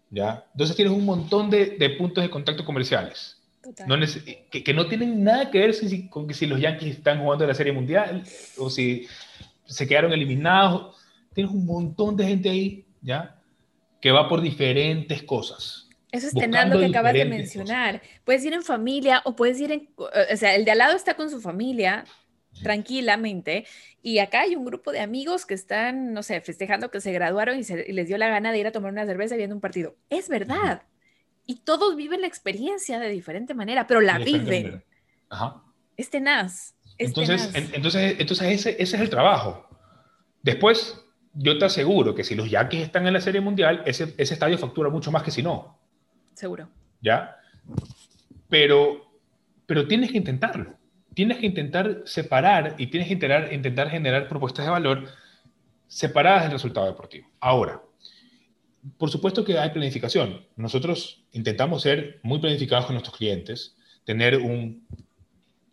[0.09, 0.45] ¿ya?
[0.51, 3.39] Entonces tienes un montón de, de puntos de contacto comerciales.
[3.87, 3.95] No
[4.51, 7.47] que, que, no tienen nada que ver si, con que si los Yankees están jugando
[7.47, 8.23] la Serie Mundial
[8.57, 9.07] o si
[9.65, 10.97] se quedaron eliminados
[11.33, 13.41] tienes un montón de gente ahí, ¿ya?
[14.01, 15.89] Que va por diferentes cosas.
[16.11, 18.01] Eso es tener lo que acabas de mencionar.
[18.23, 21.15] Puedes ir en familia o puedes ir en, o sea, el de al lado está
[21.15, 22.05] con su familia
[22.61, 23.65] tranquilamente.
[24.03, 27.57] Y acá hay un grupo de amigos que están, no sé, festejando que se graduaron
[27.57, 29.95] y, se, les dio la gana de ir a tomar una cerveza viendo un partido.
[30.09, 30.83] Es verdad.
[31.45, 34.83] Y todos viven la experiencia de diferente manera, pero la viven.
[35.29, 35.63] Ajá.
[35.97, 36.75] Es tenaz.
[36.97, 39.67] entonces, entonces, entonces ese, ese es el trabajo.
[40.41, 41.02] Después,
[41.33, 44.57] yo te aseguro que si los Yankees están en la Serie Mundial, ese, ese estadio
[44.57, 45.79] factura mucho más que si no.
[46.33, 46.69] Seguro.
[47.01, 47.37] ¿Ya?
[48.49, 49.19] Pero,
[49.65, 50.77] pero tienes que intentarlo
[51.13, 55.07] tienes que intentar separar y tienes que intentar, intentar generar propuestas de valor
[55.87, 57.29] separadas del resultado deportivo.
[57.39, 57.81] Ahora,
[58.97, 60.45] por supuesto que hay planificación.
[60.55, 64.85] Nosotros intentamos ser muy planificados con nuestros clientes, tener un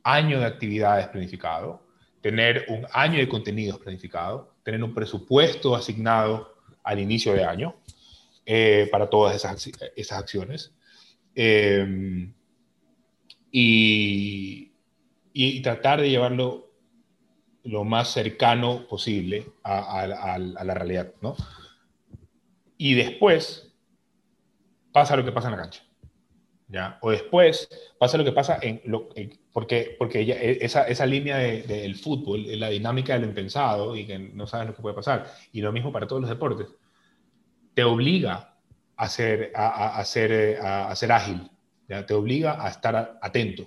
[0.02, 1.82] año de actividades planificado,
[2.20, 6.54] tener un año de contenidos planificado, tener un presupuesto asignado
[6.84, 7.74] al inicio de año
[8.46, 10.72] eh, para todas esas, esas acciones.
[11.34, 12.30] Eh,
[13.50, 14.72] y,
[15.32, 16.70] y, tratar de llevarlo
[17.64, 20.06] lo más cercano posible a,
[20.38, 21.34] la realidad, ¿no?
[22.78, 23.72] Y después
[24.92, 25.82] pasa lo que pasa en la cancha,
[27.00, 27.68] O después
[27.98, 29.08] pasa lo que pasa en lo...
[29.52, 34.46] porque porque e, esa, esa línea del fútbol, la dinámica del impensado y que no
[34.46, 36.68] sabes lo que puede pasar, y lo mismo para todos los deportes,
[37.74, 38.56] te obliga
[38.96, 41.50] a ser, a, a ser, a, ser ágil,
[41.88, 42.06] ¿ya?
[42.06, 43.66] te obliga a estar atento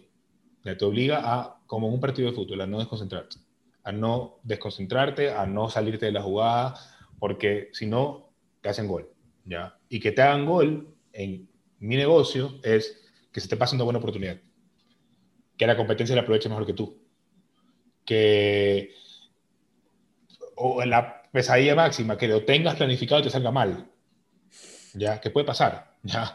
[0.64, 3.38] te obliga a, como un partido de fútbol, a no desconcentrarte,
[3.84, 6.76] a no desconcentrarte, a no salirte de la jugada,
[7.20, 8.30] porque si no,
[8.62, 9.10] te hacen gol,
[9.44, 9.78] ¿ya?
[9.90, 11.50] Y que te hagan gol en
[11.84, 14.38] mi negocio es que se te pase una buena oportunidad,
[15.58, 16.98] que la competencia la aproveche mejor que tú,
[18.06, 18.92] que
[20.56, 23.90] o la pesadilla máxima, que lo tengas planificado y te salga mal,
[24.94, 25.20] ¿ya?
[25.20, 26.34] Que puede pasar, ¿ya?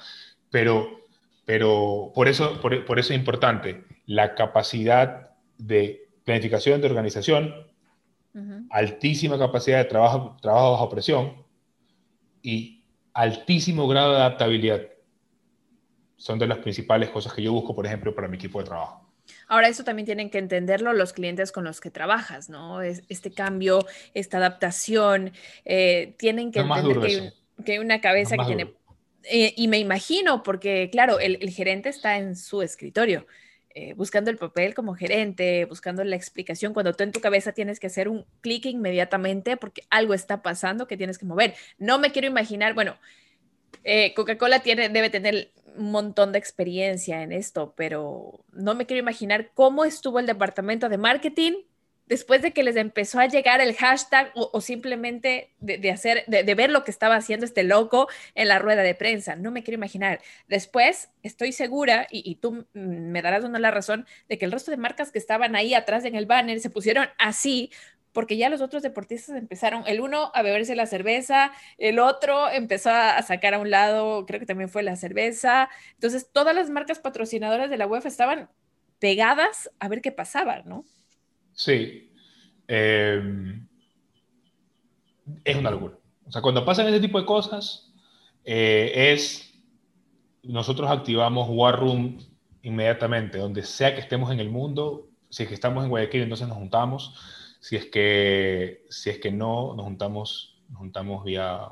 [0.51, 1.05] Pero,
[1.45, 7.55] pero por, eso, por, por eso es importante la capacidad de planificación de organización,
[8.71, 11.45] altísima capacidad de trabajo, trabajo bajo presión
[12.43, 12.85] y
[13.15, 14.83] altísimo grado de adaptabilidad.
[16.19, 19.09] Son de las principales cosas que yo busco, por ejemplo, para mi equipo de trabajo.
[19.47, 22.83] Ahora, eso también tienen que entenderlo los clientes con los que trabajas, ¿no?
[22.83, 25.33] este cambio, esta adaptación,
[25.65, 27.33] eh, tienen que entender
[27.65, 28.75] que una cabeza que tiene...
[29.25, 33.27] Eh, y me imagino, porque claro, el, el gerente está en su escritorio
[33.81, 37.79] eh, buscando el papel como gerente, buscando la explicación, cuando tú en tu cabeza tienes
[37.79, 41.55] que hacer un clic inmediatamente porque algo está pasando que tienes que mover.
[41.79, 42.97] No me quiero imaginar, bueno,
[43.85, 49.01] eh, Coca-Cola tiene, debe tener un montón de experiencia en esto, pero no me quiero
[49.01, 51.53] imaginar cómo estuvo el departamento de marketing
[52.09, 56.71] después de que les empezó a llegar el hashtag o, simplemente de, hacer, de, ver
[56.71, 59.37] lo que estaba haciendo este loco en la rueda de prensa.
[59.37, 60.21] No me quiero imaginar.
[60.49, 64.79] Después, estoy segura, y, tú me darás una la razón, de que el resto de
[64.79, 67.71] marcas que estaban ahí atrás en el banner se pusieron así
[68.19, 72.91] porque ya los otros deportistas empezaron, el uno a beberse la cerveza, el otro empezó
[72.91, 75.71] a sacar a un lado, creo que también fue la cerveza.
[75.95, 78.51] Entonces, todas las marcas patrocinadoras de la UEFA estaban
[78.99, 80.85] pegadas a ver qué pasaba, ¿no?
[81.53, 82.11] Sí.
[82.67, 83.63] Eh,
[85.45, 85.95] es una locura.
[86.27, 87.95] O sea, cuando pasan ese tipo de cosas,
[88.45, 89.55] eh, es.
[90.43, 92.19] Nosotros activamos War Room
[92.63, 95.07] inmediatamente, donde sea que estemos en el mundo.
[95.31, 97.38] Si es que estamos en Guayaquil, entonces nos juntamos.
[97.61, 101.69] Si es que, si es que no, nos juntamos, nos juntamos vía,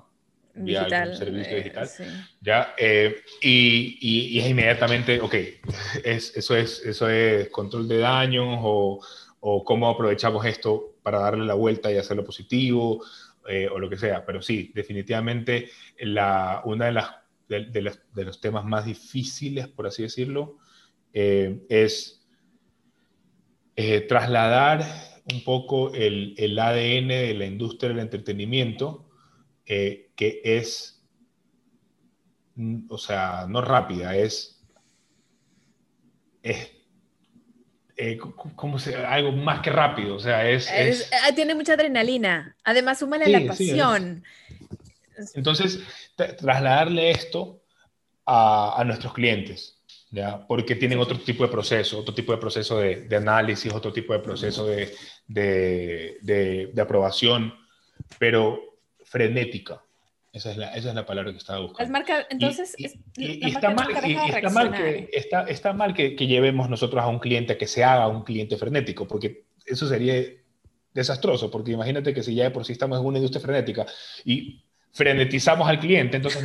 [0.55, 1.89] vía servicio eh, digital.
[2.41, 2.75] ¿ya?
[3.41, 5.35] y, y, es inmediatamente, ok,
[6.05, 9.01] es, eso, es, eso es control de daños o
[9.49, 13.05] o cómo aprovechamos esto para darle la vuelta y hacerlo positivo,
[13.49, 14.27] eh, o lo que sea.
[14.27, 15.71] Pero sí, definitivamente
[16.01, 17.11] la, una de, las,
[17.47, 20.59] de, los, temas más difíciles, por así decirlo,
[21.13, 22.27] eh, es
[23.77, 24.85] eh, trasladar
[25.33, 29.09] un poco el, el, ADN de la industria del entretenimiento,
[29.65, 31.05] que es,
[32.55, 34.65] mm, o sea, no rápida, es,
[36.43, 36.77] es
[37.97, 40.71] eh, ¿cómo se, algo más que rápido, o sea, es...
[40.71, 44.23] Ah, tiene mucha adrenalina, además súmale la pasión.
[45.35, 45.81] Entonces,
[46.15, 47.63] trasladarle esto
[48.27, 49.76] a, a nuestros clientes,
[50.11, 50.47] ¿ya?
[50.47, 54.13] porque tienen otro tipo de proceso, otro tipo de proceso de, de análisis, otro tipo
[54.13, 54.95] de proceso de,
[55.27, 57.55] de, de aprobación,
[58.19, 58.61] pero
[59.05, 59.83] frenética.
[60.37, 61.83] Esa es, la, esa es la palabra que estaba buscando.
[61.83, 62.85] Las marcas, entonces, y,
[63.49, 67.57] está, mal, está, mal, que, está, está mal que, que, llevemos nosotros a un cliente
[67.57, 70.23] que se haga un cliente frenético, porque eso sería
[70.93, 73.87] desastroso, porque imagínate que si ya de por sí estamos en una industria frenética
[74.27, 74.66] y
[74.97, 76.43] frenetizamos al cliente, entonces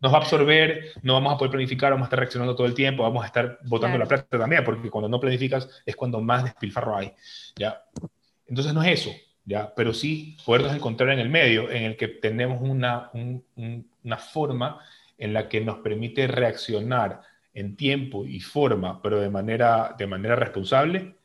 [0.00, 2.74] nos va a absorber, no vamos a poder planificar, vamos a estar reaccionando todo el
[2.74, 6.44] tiempo, vamos a estar botando la plata también, porque cuando no planificas es cuando más
[6.44, 7.12] despilfarro hay,
[7.56, 7.82] ¿ya?
[8.46, 9.10] Entonces no es eso,
[9.44, 9.74] ¿ya?
[9.74, 14.78] Pero sí podernos encontrar en el medio, en el que tenemos una, una forma
[15.18, 17.22] en la que nos permite reaccionar
[17.52, 21.16] en tiempo y forma, pero de manera, de manera responsable,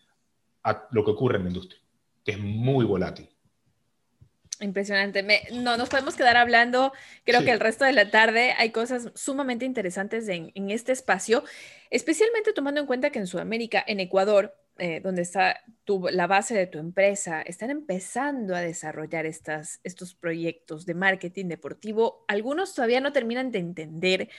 [0.63, 1.79] a lo que ocurre en la industria,
[2.23, 3.28] que es muy volátil.
[4.61, 5.23] Impresionante.
[5.53, 6.91] no nos podemos quedar hablando,
[7.23, 11.45] creo que el resto de la tarde hay cosas sumamente interesantes en, en, este espacio,
[11.89, 16.55] especialmente tomando en cuenta que en Sudamérica, en Ecuador, eh, donde está tu, la base
[16.55, 22.23] de tu empresa, están empezando a desarrollar estas, estos proyectos de marketing deportivo.
[22.29, 24.29] Algunos todavía no terminan de entender,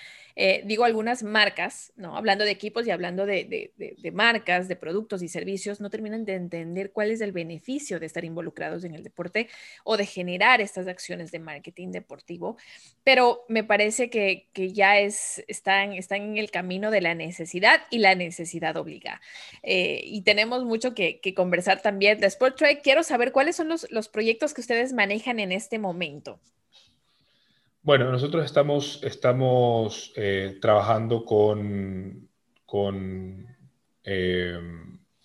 [0.42, 2.16] eh, digo algunas marcas, ¿no?
[2.16, 6.32] hablando de equipos y hablando de, de, marcas, de productos y servicios, no terminan de
[6.32, 9.50] entender cuál es el beneficio de estar involucrados en el deporte
[9.84, 12.56] o de generar estas acciones de marketing deportivo.
[13.04, 17.82] Pero me parece que, que ya es, están, están en el camino de la necesidad
[17.90, 19.20] y la necesidad obliga.
[19.62, 22.62] Eh, y tenemos mucho que, conversar también de Sport.
[22.82, 26.40] Quiero saber cuáles son los, los, proyectos que ustedes manejan en este momento.
[27.82, 32.28] Bueno, nosotros estamos, estamos eh, trabajando con,
[32.66, 33.46] con
[34.04, 34.60] eh,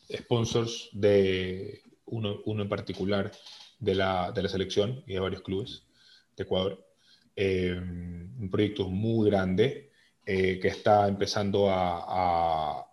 [0.10, 3.30] sponsors de uno, uno, en particular
[3.78, 5.86] de la, de la, selección y de varios clubes
[6.38, 6.82] de Ecuador.
[7.36, 9.92] Eh, un proyecto muy grande
[10.26, 12.88] que está empezando a,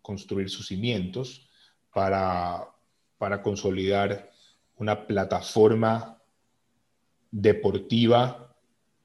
[0.00, 1.48] construir sus cimientos
[1.92, 2.68] para,
[3.18, 4.30] para consolidar
[4.76, 6.20] una plataforma
[7.30, 8.51] deportiva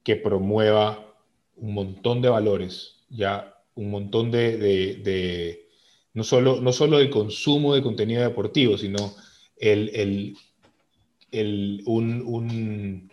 [0.07, 1.05] que promueva
[1.57, 5.67] un montón de valores, ya un montón de, de,
[6.13, 9.13] no, solo, no solo de consumo de contenido deportivo, sino
[9.57, 10.37] el, el,
[11.29, 13.11] el, un, un,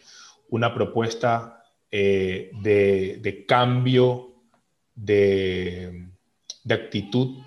[0.50, 4.36] una propuesta eh, de, de, cambio
[4.94, 6.10] de,
[6.62, 7.38] de actitud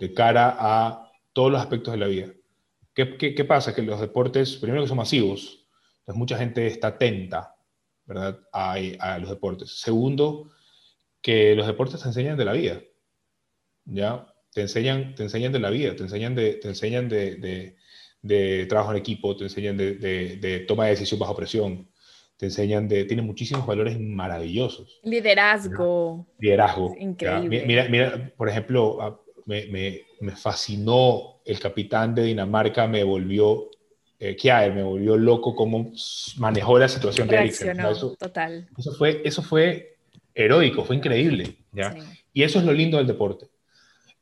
[0.00, 2.32] de cara a todos los aspectos de la vida.
[2.94, 3.74] ¿Qué, qué, pasa?
[3.74, 5.66] Que los deportes, primero que son masivos,
[5.98, 7.55] entonces mucha gente está atenta,
[8.06, 9.80] ¿verdad?, a, a, los deportes.
[9.80, 10.50] Segundo,
[11.20, 12.80] que los deportes te enseñan de la vida,
[13.84, 14.26] ¿ya?
[14.52, 17.76] Te enseñan, te enseñan de la vida, te enseñan de, te enseñan de, de,
[18.22, 21.90] de trabajo en equipo, te enseñan de, de, toma de decisión bajo presión,
[22.36, 25.00] te enseñan de, tiene muchísimos valores maravillosos.
[25.02, 26.26] Liderazgo.
[26.38, 26.94] Liderazgo.
[26.98, 27.64] Increíble.
[27.66, 33.70] Mira, mira, por ejemplo, me, me, me, fascinó el capitán de Dinamarca, me volvió,
[34.18, 34.36] eh,
[34.74, 35.92] me volvió loco cómo
[36.36, 37.80] manejó la situación de Eriksen.
[37.80, 38.68] Eso, total.
[38.76, 39.96] Eso fue, eso fue
[40.34, 41.56] heroico, fue increíble.
[41.72, 41.94] ¿ya?
[42.32, 43.46] Y eso es lo lindo del deporte.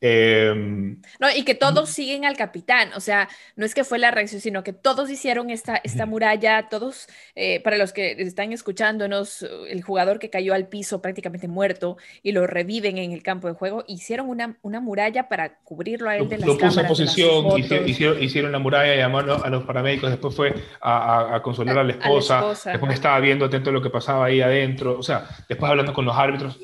[0.06, 3.26] Em, no, y que todos siguen al capitán, o sea,
[3.56, 7.60] no es que fue la reacción, sino que todos hicieron esta, esta muralla, todos, eh,
[7.60, 12.46] para los que están escuchándonos, el jugador que cayó al piso prácticamente muerto y lo
[12.46, 16.36] reviven en el campo de juego, hicieron una, una muralla para cubrirlo a él de
[16.36, 20.54] las Lo puso en posición, hicieron, hicieron, la muralla, llamaron a los paramédicos, después fue
[20.82, 24.42] a, a, consolar a, la esposa, después estaba viendo atento a lo que pasaba ahí
[24.42, 26.60] adentro, o sea, después hablando con los árbitros.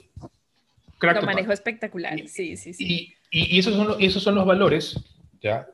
[1.00, 2.84] lo manejó espectacular, sí, sí, sí.
[2.86, 4.98] Y, esos, son, esos son los valores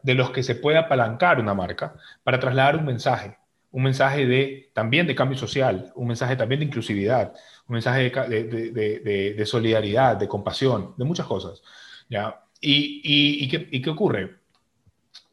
[0.02, 3.36] de los que se puede apalancar una marca para trasladar un mensaje,
[3.72, 7.32] un mensaje de, también de cambio social, un mensaje también de inclusividad,
[7.66, 11.62] un mensaje de, de, de, solidaridad, de compasión, de muchas cosas.
[12.08, 12.42] ¿ya?
[12.60, 13.00] Y,
[13.44, 14.36] y, qué, ¿Y, qué, ocurre?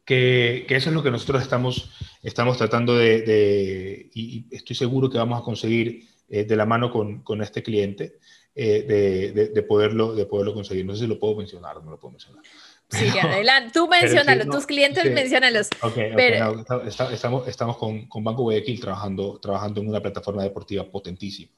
[0.04, 5.18] Que, que, eso es lo que nosotros estamos, estamos tratando de, y estoy seguro que
[5.18, 8.18] vamos a conseguir eh, de la mano con, con este cliente,
[8.56, 10.84] eh, de, de, poderlo, de poderlo conseguir.
[10.84, 12.42] No sé si lo puedo mencionar o no lo puedo mencionar.
[12.88, 13.72] sí, adelante.
[13.72, 15.10] Tú mencionalo, tus clientes sí.
[15.10, 15.68] menciónalos.
[15.94, 16.64] pero...
[16.86, 21.50] estamos, estamos con, con, Banco Guayaquil trabajando, trabajando en una plataforma deportiva potentísima.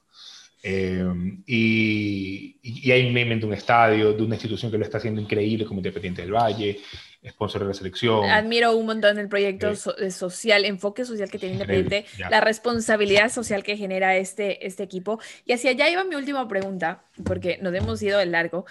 [0.63, 1.05] Eh,
[1.45, 5.65] y, y, hay un de un estadio, de una institución que lo está haciendo increíble
[5.65, 6.79] como Independiente del Valle,
[7.25, 8.25] sponsor de la selección.
[8.29, 13.77] Admiro un montón el proyecto social, enfoque social que tiene Independiente, la responsabilidad social que
[13.77, 15.19] genera este, este equipo.
[15.45, 18.65] Y hacia allá iba mi última pregunta, porque nos hemos ido de largo.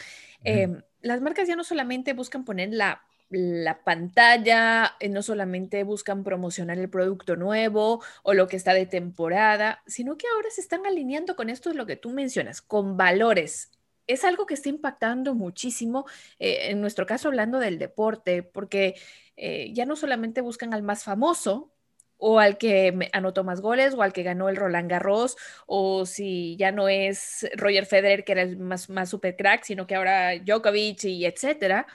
[0.45, 6.23] Em, las marcas ya no solamente buscan poner la, la pantalla, eh, no solamente buscan
[6.23, 10.87] promocionar el producto nuevo o lo que está de temporada, sino que ahora se están
[10.87, 13.71] alineando con esto, es lo que tú mencionas, con valores
[14.07, 16.07] es algo que está impactando muchísimo,
[16.39, 18.95] eh, en nuestro caso hablando del deporte, porque
[19.37, 21.73] eh, ya no solamente buscan al más famoso
[22.19, 25.37] o al que anotó más goles o al que ganó el Roland Garros
[25.67, 29.87] o si ya no es Roger Federer que era el más, más super crack, sino
[29.87, 31.87] que ahora Djokovic y etcétera,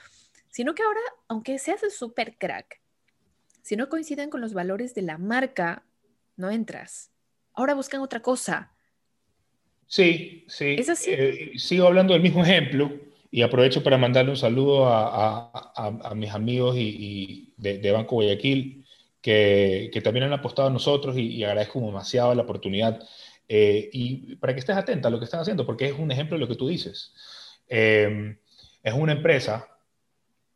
[0.48, 2.80] sino que ahora, aunque seas el super crack,
[3.62, 5.84] si no coinciden con los valores de la marca,
[6.36, 7.10] no entras.
[7.54, 8.72] ahora buscan otra cosa.
[9.86, 10.76] Sí, sí.
[10.78, 11.10] ¿Es así?
[11.12, 12.90] Eh, sigo hablando del mismo ejemplo
[13.30, 18.84] y aprovecho para mandarle un saludo a, mis amigos y, de, Banco Guayaquil
[19.20, 23.00] que, también han apostado a nosotros y, agradezco demasiado la oportunidad.
[23.48, 26.36] Eh, y para que estés atenta a lo que están haciendo, porque es un ejemplo
[26.36, 27.14] de lo que tú dices.
[27.68, 28.36] Eh,
[28.82, 29.68] es una empresa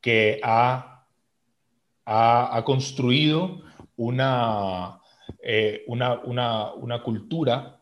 [0.01, 1.07] que ha,
[2.05, 3.63] ha, construido
[3.97, 5.01] una,
[5.43, 7.76] eh, una, una, una, cultura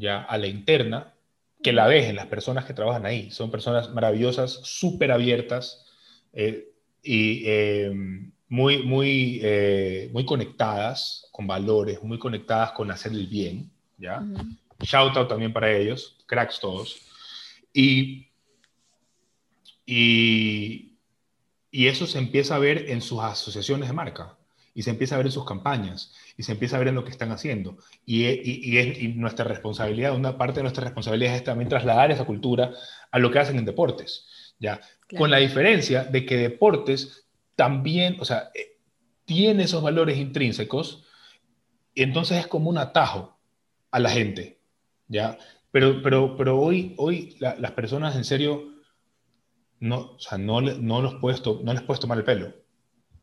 [0.00, 1.14] ya a la interna
[1.62, 3.30] que la ves en las personas que trabajan ahí.
[3.30, 5.86] Son personas maravillosas, súper abiertas
[7.02, 7.44] y
[8.50, 14.22] muy, muy, eh, muy conectadas con valores, muy conectadas con hacer el bien, ¿ya?
[14.80, 17.00] Shout out también para ellos, cracks todos.
[17.72, 18.26] Y,
[19.86, 20.96] y,
[21.70, 24.36] y, eso se empieza a ver en sus asociaciones de marca,
[24.74, 27.04] y se empieza a ver en sus campañas, y se empieza a ver en lo
[27.04, 27.78] que están haciendo.
[28.04, 32.72] Y, y es nuestra responsabilidad, una parte de nuestra responsabilidad es también trasladar esa cultura
[33.10, 34.80] a lo que hacen en deportes, ¿ya?
[35.16, 38.78] Con la diferencia de que deportes también, o sea, eh,
[39.24, 41.04] tiene esos valores intrínsecos
[41.94, 43.38] y entonces es como un atajo
[43.90, 44.60] a la gente,
[45.08, 45.36] ¿ya?
[45.70, 48.72] Pero, pero, pero hoy, hoy las personas en serio,
[49.78, 52.54] no, o sea, no, no, los puedes no les puedes tomar el pelo.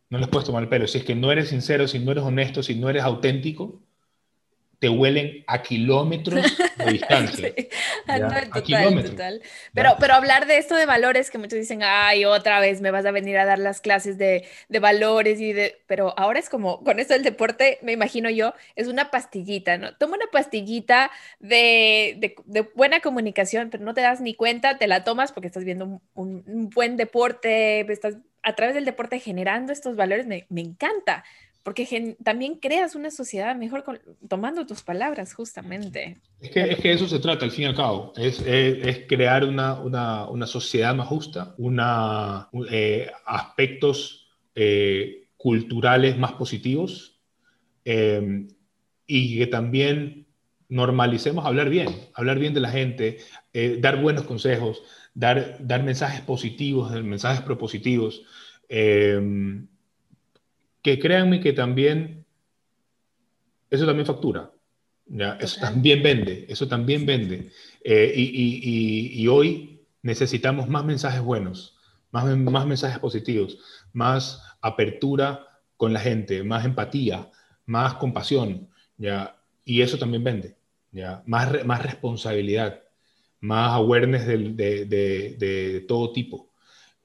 [0.09, 0.87] No les puedes tomar el pelo.
[0.87, 3.81] Si es que no eres sincero, si no eres honesto, si no eres auténtico,
[4.79, 7.53] te huelen a kilómetros de distancia.
[8.07, 9.15] a kilómetros.
[9.73, 13.05] Pero, pero hablar de esto de valores, que muchos dicen, ay, otra vez me vas
[13.05, 15.81] a venir a dar las clases de, de, valores y de...
[15.87, 19.95] Pero ahora es como, con esto del deporte, me imagino yo, es una pastillita, ¿no?
[19.95, 25.03] Toma una pastillita de, de, buena comunicación, pero no te das ni cuenta, te la
[25.03, 29.97] tomas porque estás viendo un, un, buen deporte, estás a través del deporte generando estos
[29.97, 31.25] valores, me, me encanta
[31.67, 33.83] porque también creas una sociedad mejor
[34.29, 36.17] tomando tus palabras, justamente.
[36.39, 39.43] Es que, es que eso se trata, al fin y al cabo, es, es, crear
[39.43, 47.19] una, una, una, sociedad más justa, una, eh, aspectos eh, culturales más positivos
[47.83, 48.47] eh,
[49.05, 50.25] y que también
[50.69, 53.17] normalicemos hablar bien, hablar bien de la gente,
[53.81, 54.83] dar buenos consejos,
[55.17, 58.21] dar, dar mensajes positivos, mensajes propositivos
[60.87, 62.23] que créanme que también,
[63.69, 64.51] eso también factura,
[65.07, 65.37] ¿ya?
[65.41, 67.49] eso también vende, eso también vende.
[67.83, 71.75] Eh, y, y, y, hoy necesitamos más mensajes buenos,
[72.11, 73.57] más, más mensajes positivos,
[73.93, 75.47] más apertura
[75.77, 77.29] con la gente, más empatía,
[77.65, 79.35] más compasión, ¿ya?
[79.65, 80.55] y eso también vende,
[80.91, 81.21] ¿ya?
[81.25, 82.83] Más, más responsabilidad,
[83.39, 86.47] más awareness de, de, de, de todo tipo.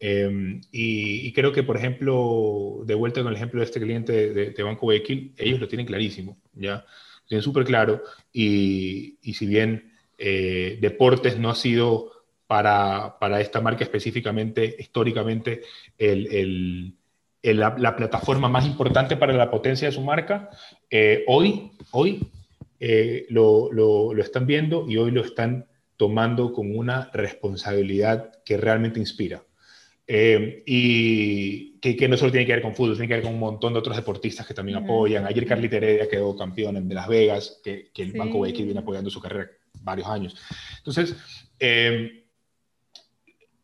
[0.04, 4.62] Em, y, creo que, por ejemplo, de vuelta con el ejemplo de este cliente de,
[4.64, 6.84] Banco Guayaquil, ellos lo tienen clarísimo, ¿ya?
[7.22, 8.02] Lo tienen súper claro.
[8.32, 12.10] Y, y, si bien eh, deportes no ha sido
[12.48, 15.62] para, para, esta marca específicamente, históricamente,
[15.96, 16.96] el,
[17.42, 20.50] el, la, plataforma más importante para la potencia de su marca,
[20.90, 22.26] eh, hoy, hoy
[22.80, 25.66] eh, lo, lo, lo están viendo y hoy lo están
[25.96, 29.44] tomando con una responsabilidad que realmente inspira.
[30.06, 33.40] Eh, y que, no solo tiene que ver con fútbol, tiene que ver con un
[33.40, 35.26] montón de otros deportistas que también apoyan.
[35.26, 39.10] Ayer Carlita Heredia quedó campeón en Las Vegas, que, que el Banco Guayaquil viene apoyando
[39.10, 40.36] su carrera varios años.
[40.78, 41.16] Entonces,
[41.58, 42.24] eh,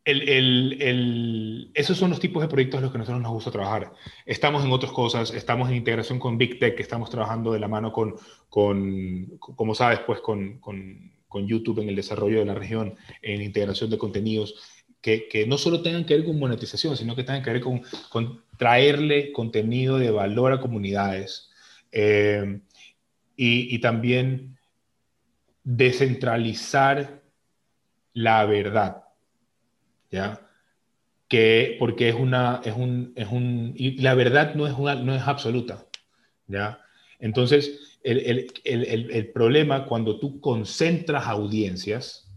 [0.04, 3.50] el, el, el, esos son los tipos de proyectos en los que nosotros nos gusta
[3.50, 3.92] trabajar.
[4.24, 7.92] Estamos en otras cosas, estamos en integración con Big Tech, estamos trabajando de la mano
[7.92, 8.14] con,
[8.48, 13.42] con como sabes, pues con, con, con YouTube en el desarrollo de la región, en
[13.42, 14.54] integración de contenidos
[15.00, 19.32] que, no solo tengan que ver con monetización, sino que tengan que ver con, traerle
[19.32, 21.50] contenido de valor a comunidades
[21.92, 22.60] eh,
[23.36, 24.58] y, también
[25.62, 27.22] descentralizar
[28.12, 29.04] la verdad,
[30.10, 30.40] ¿ya?
[31.28, 35.14] Que, porque es una, es un, es un, y la verdad no es, una, no
[35.14, 35.86] es absoluta,
[36.48, 36.80] ¿ya?
[37.18, 42.30] Entonces, el, el, el, el, problema cuando tú concentras audiencias,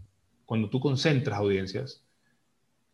[0.45, 2.03] cuando tú concentras audiencias,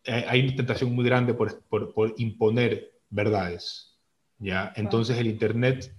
[0.03, 3.97] eh, hay una tentación muy grande por, por, imponer verdades.
[4.39, 4.73] ¿ya?
[4.75, 5.93] Entonces el Internet,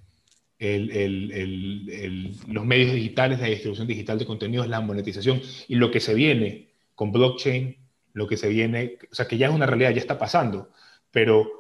[0.59, 6.01] el, el, los medios digitales, la distribución digital de contenidos, la monetización y lo que
[6.01, 7.77] se viene con blockchain,
[8.13, 10.71] lo que se viene, o sea, que ya es una realidad, ya está pasando,
[11.11, 11.58] pero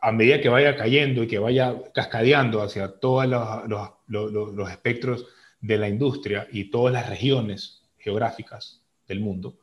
[0.00, 5.26] a, medida que vaya cayendo y que vaya cascadeando hacia todos los, los, espectros
[5.60, 9.58] de la industria y todas las regiones geográficas del mundo,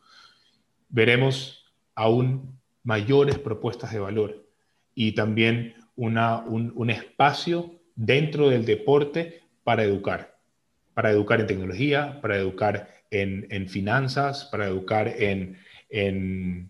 [0.90, 1.66] veremos
[1.96, 4.46] aún mayores propuestas de valor
[4.96, 10.38] y también una, un, espacio dentro del deporte para educar,
[10.94, 15.58] para educar en tecnología, para educar en, finanzas, para educar en,
[15.90, 16.70] en,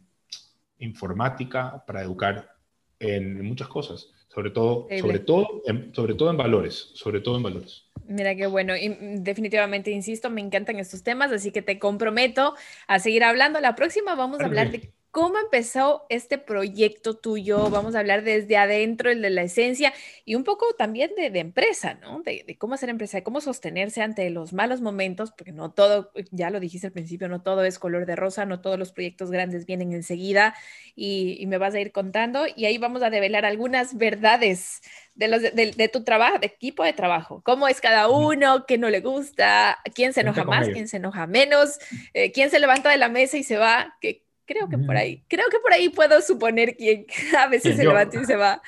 [0.79, 2.58] informática, para educar
[2.99, 5.61] en muchas cosas, sobre todo, sobre todo,
[5.93, 7.85] sobre todo en valores, sobre todo en valores.
[8.07, 8.75] Mira qué bueno.
[8.75, 8.89] Y
[9.19, 12.55] definitivamente, insisto, me encantan estos temas, así que te comprometo
[12.87, 13.59] a seguir hablando.
[13.59, 17.71] La próxima vamos a hablar de ¿Cómo empezó este proyecto tuyo?
[17.71, 19.91] Vamos a hablar desde adentro, el de la esencia
[20.23, 22.21] y un poco también de, empresa, ¿no?
[22.21, 26.51] De, cómo hacer empresa, de cómo sostenerse ante los malos momentos, porque no todo, ya
[26.51, 29.65] lo dijiste al principio, no todo es color de rosa, no todos los proyectos grandes
[29.65, 30.53] vienen enseguida
[30.95, 34.81] y, me vas a ir contando y ahí vamos a develar algunas verdades
[35.15, 37.41] de, los, de, tu trabajo, de equipo de trabajo.
[37.43, 38.67] ¿Cómo es cada uno?
[38.67, 39.79] ¿Qué no le gusta?
[39.95, 40.69] ¿Quién se enoja más?
[40.69, 41.79] ¿Quién se enoja menos?
[42.13, 43.97] Eh, ¿Quién se levanta de la mesa y se va?
[43.99, 47.05] ¿Qué, Creo que por ahí, creo que por ahí puedo suponer quién
[47.37, 48.59] a veces se levanta y se va.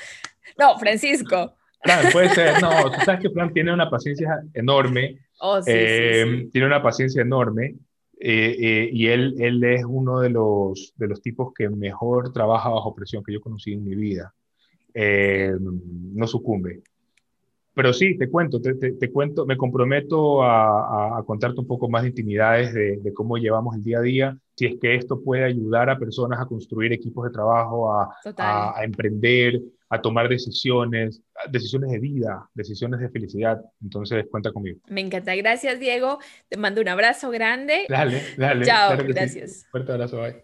[0.56, 1.56] No, Francisco.
[1.82, 2.62] Claro, puede ser.
[2.62, 5.18] No, tú sabes que Fran tiene una paciencia enorme.
[5.40, 7.78] Oh, sí, eh, Tiene una paciencia enorme.
[8.20, 12.70] Eh, eh, y él, él es uno de los, de los tipos que mejor trabaja
[12.70, 14.36] bajo presión que yo conocí en mi vida.
[14.94, 16.84] no sucumbe.
[17.74, 22.74] Pero sí, te cuento, te, cuento, me comprometo a, contarte un poco más de intimidades
[22.74, 26.40] de, cómo llevamos el día a día, si es que esto puede ayudar a personas
[26.42, 33.00] a construir equipos de trabajo, a, a, emprender, a tomar decisiones, decisiones de vida, decisiones
[33.00, 33.62] de felicidad.
[33.82, 34.80] Entonces, cuenta conmigo.
[34.88, 35.34] Me encanta.
[35.36, 36.20] Gracias, Diego.
[36.50, 37.86] Te mando un abrazo grande.
[37.88, 38.66] Dale, dale.
[38.66, 39.66] Chao, gracias.
[39.72, 40.44] Fuerte abrazo, bye.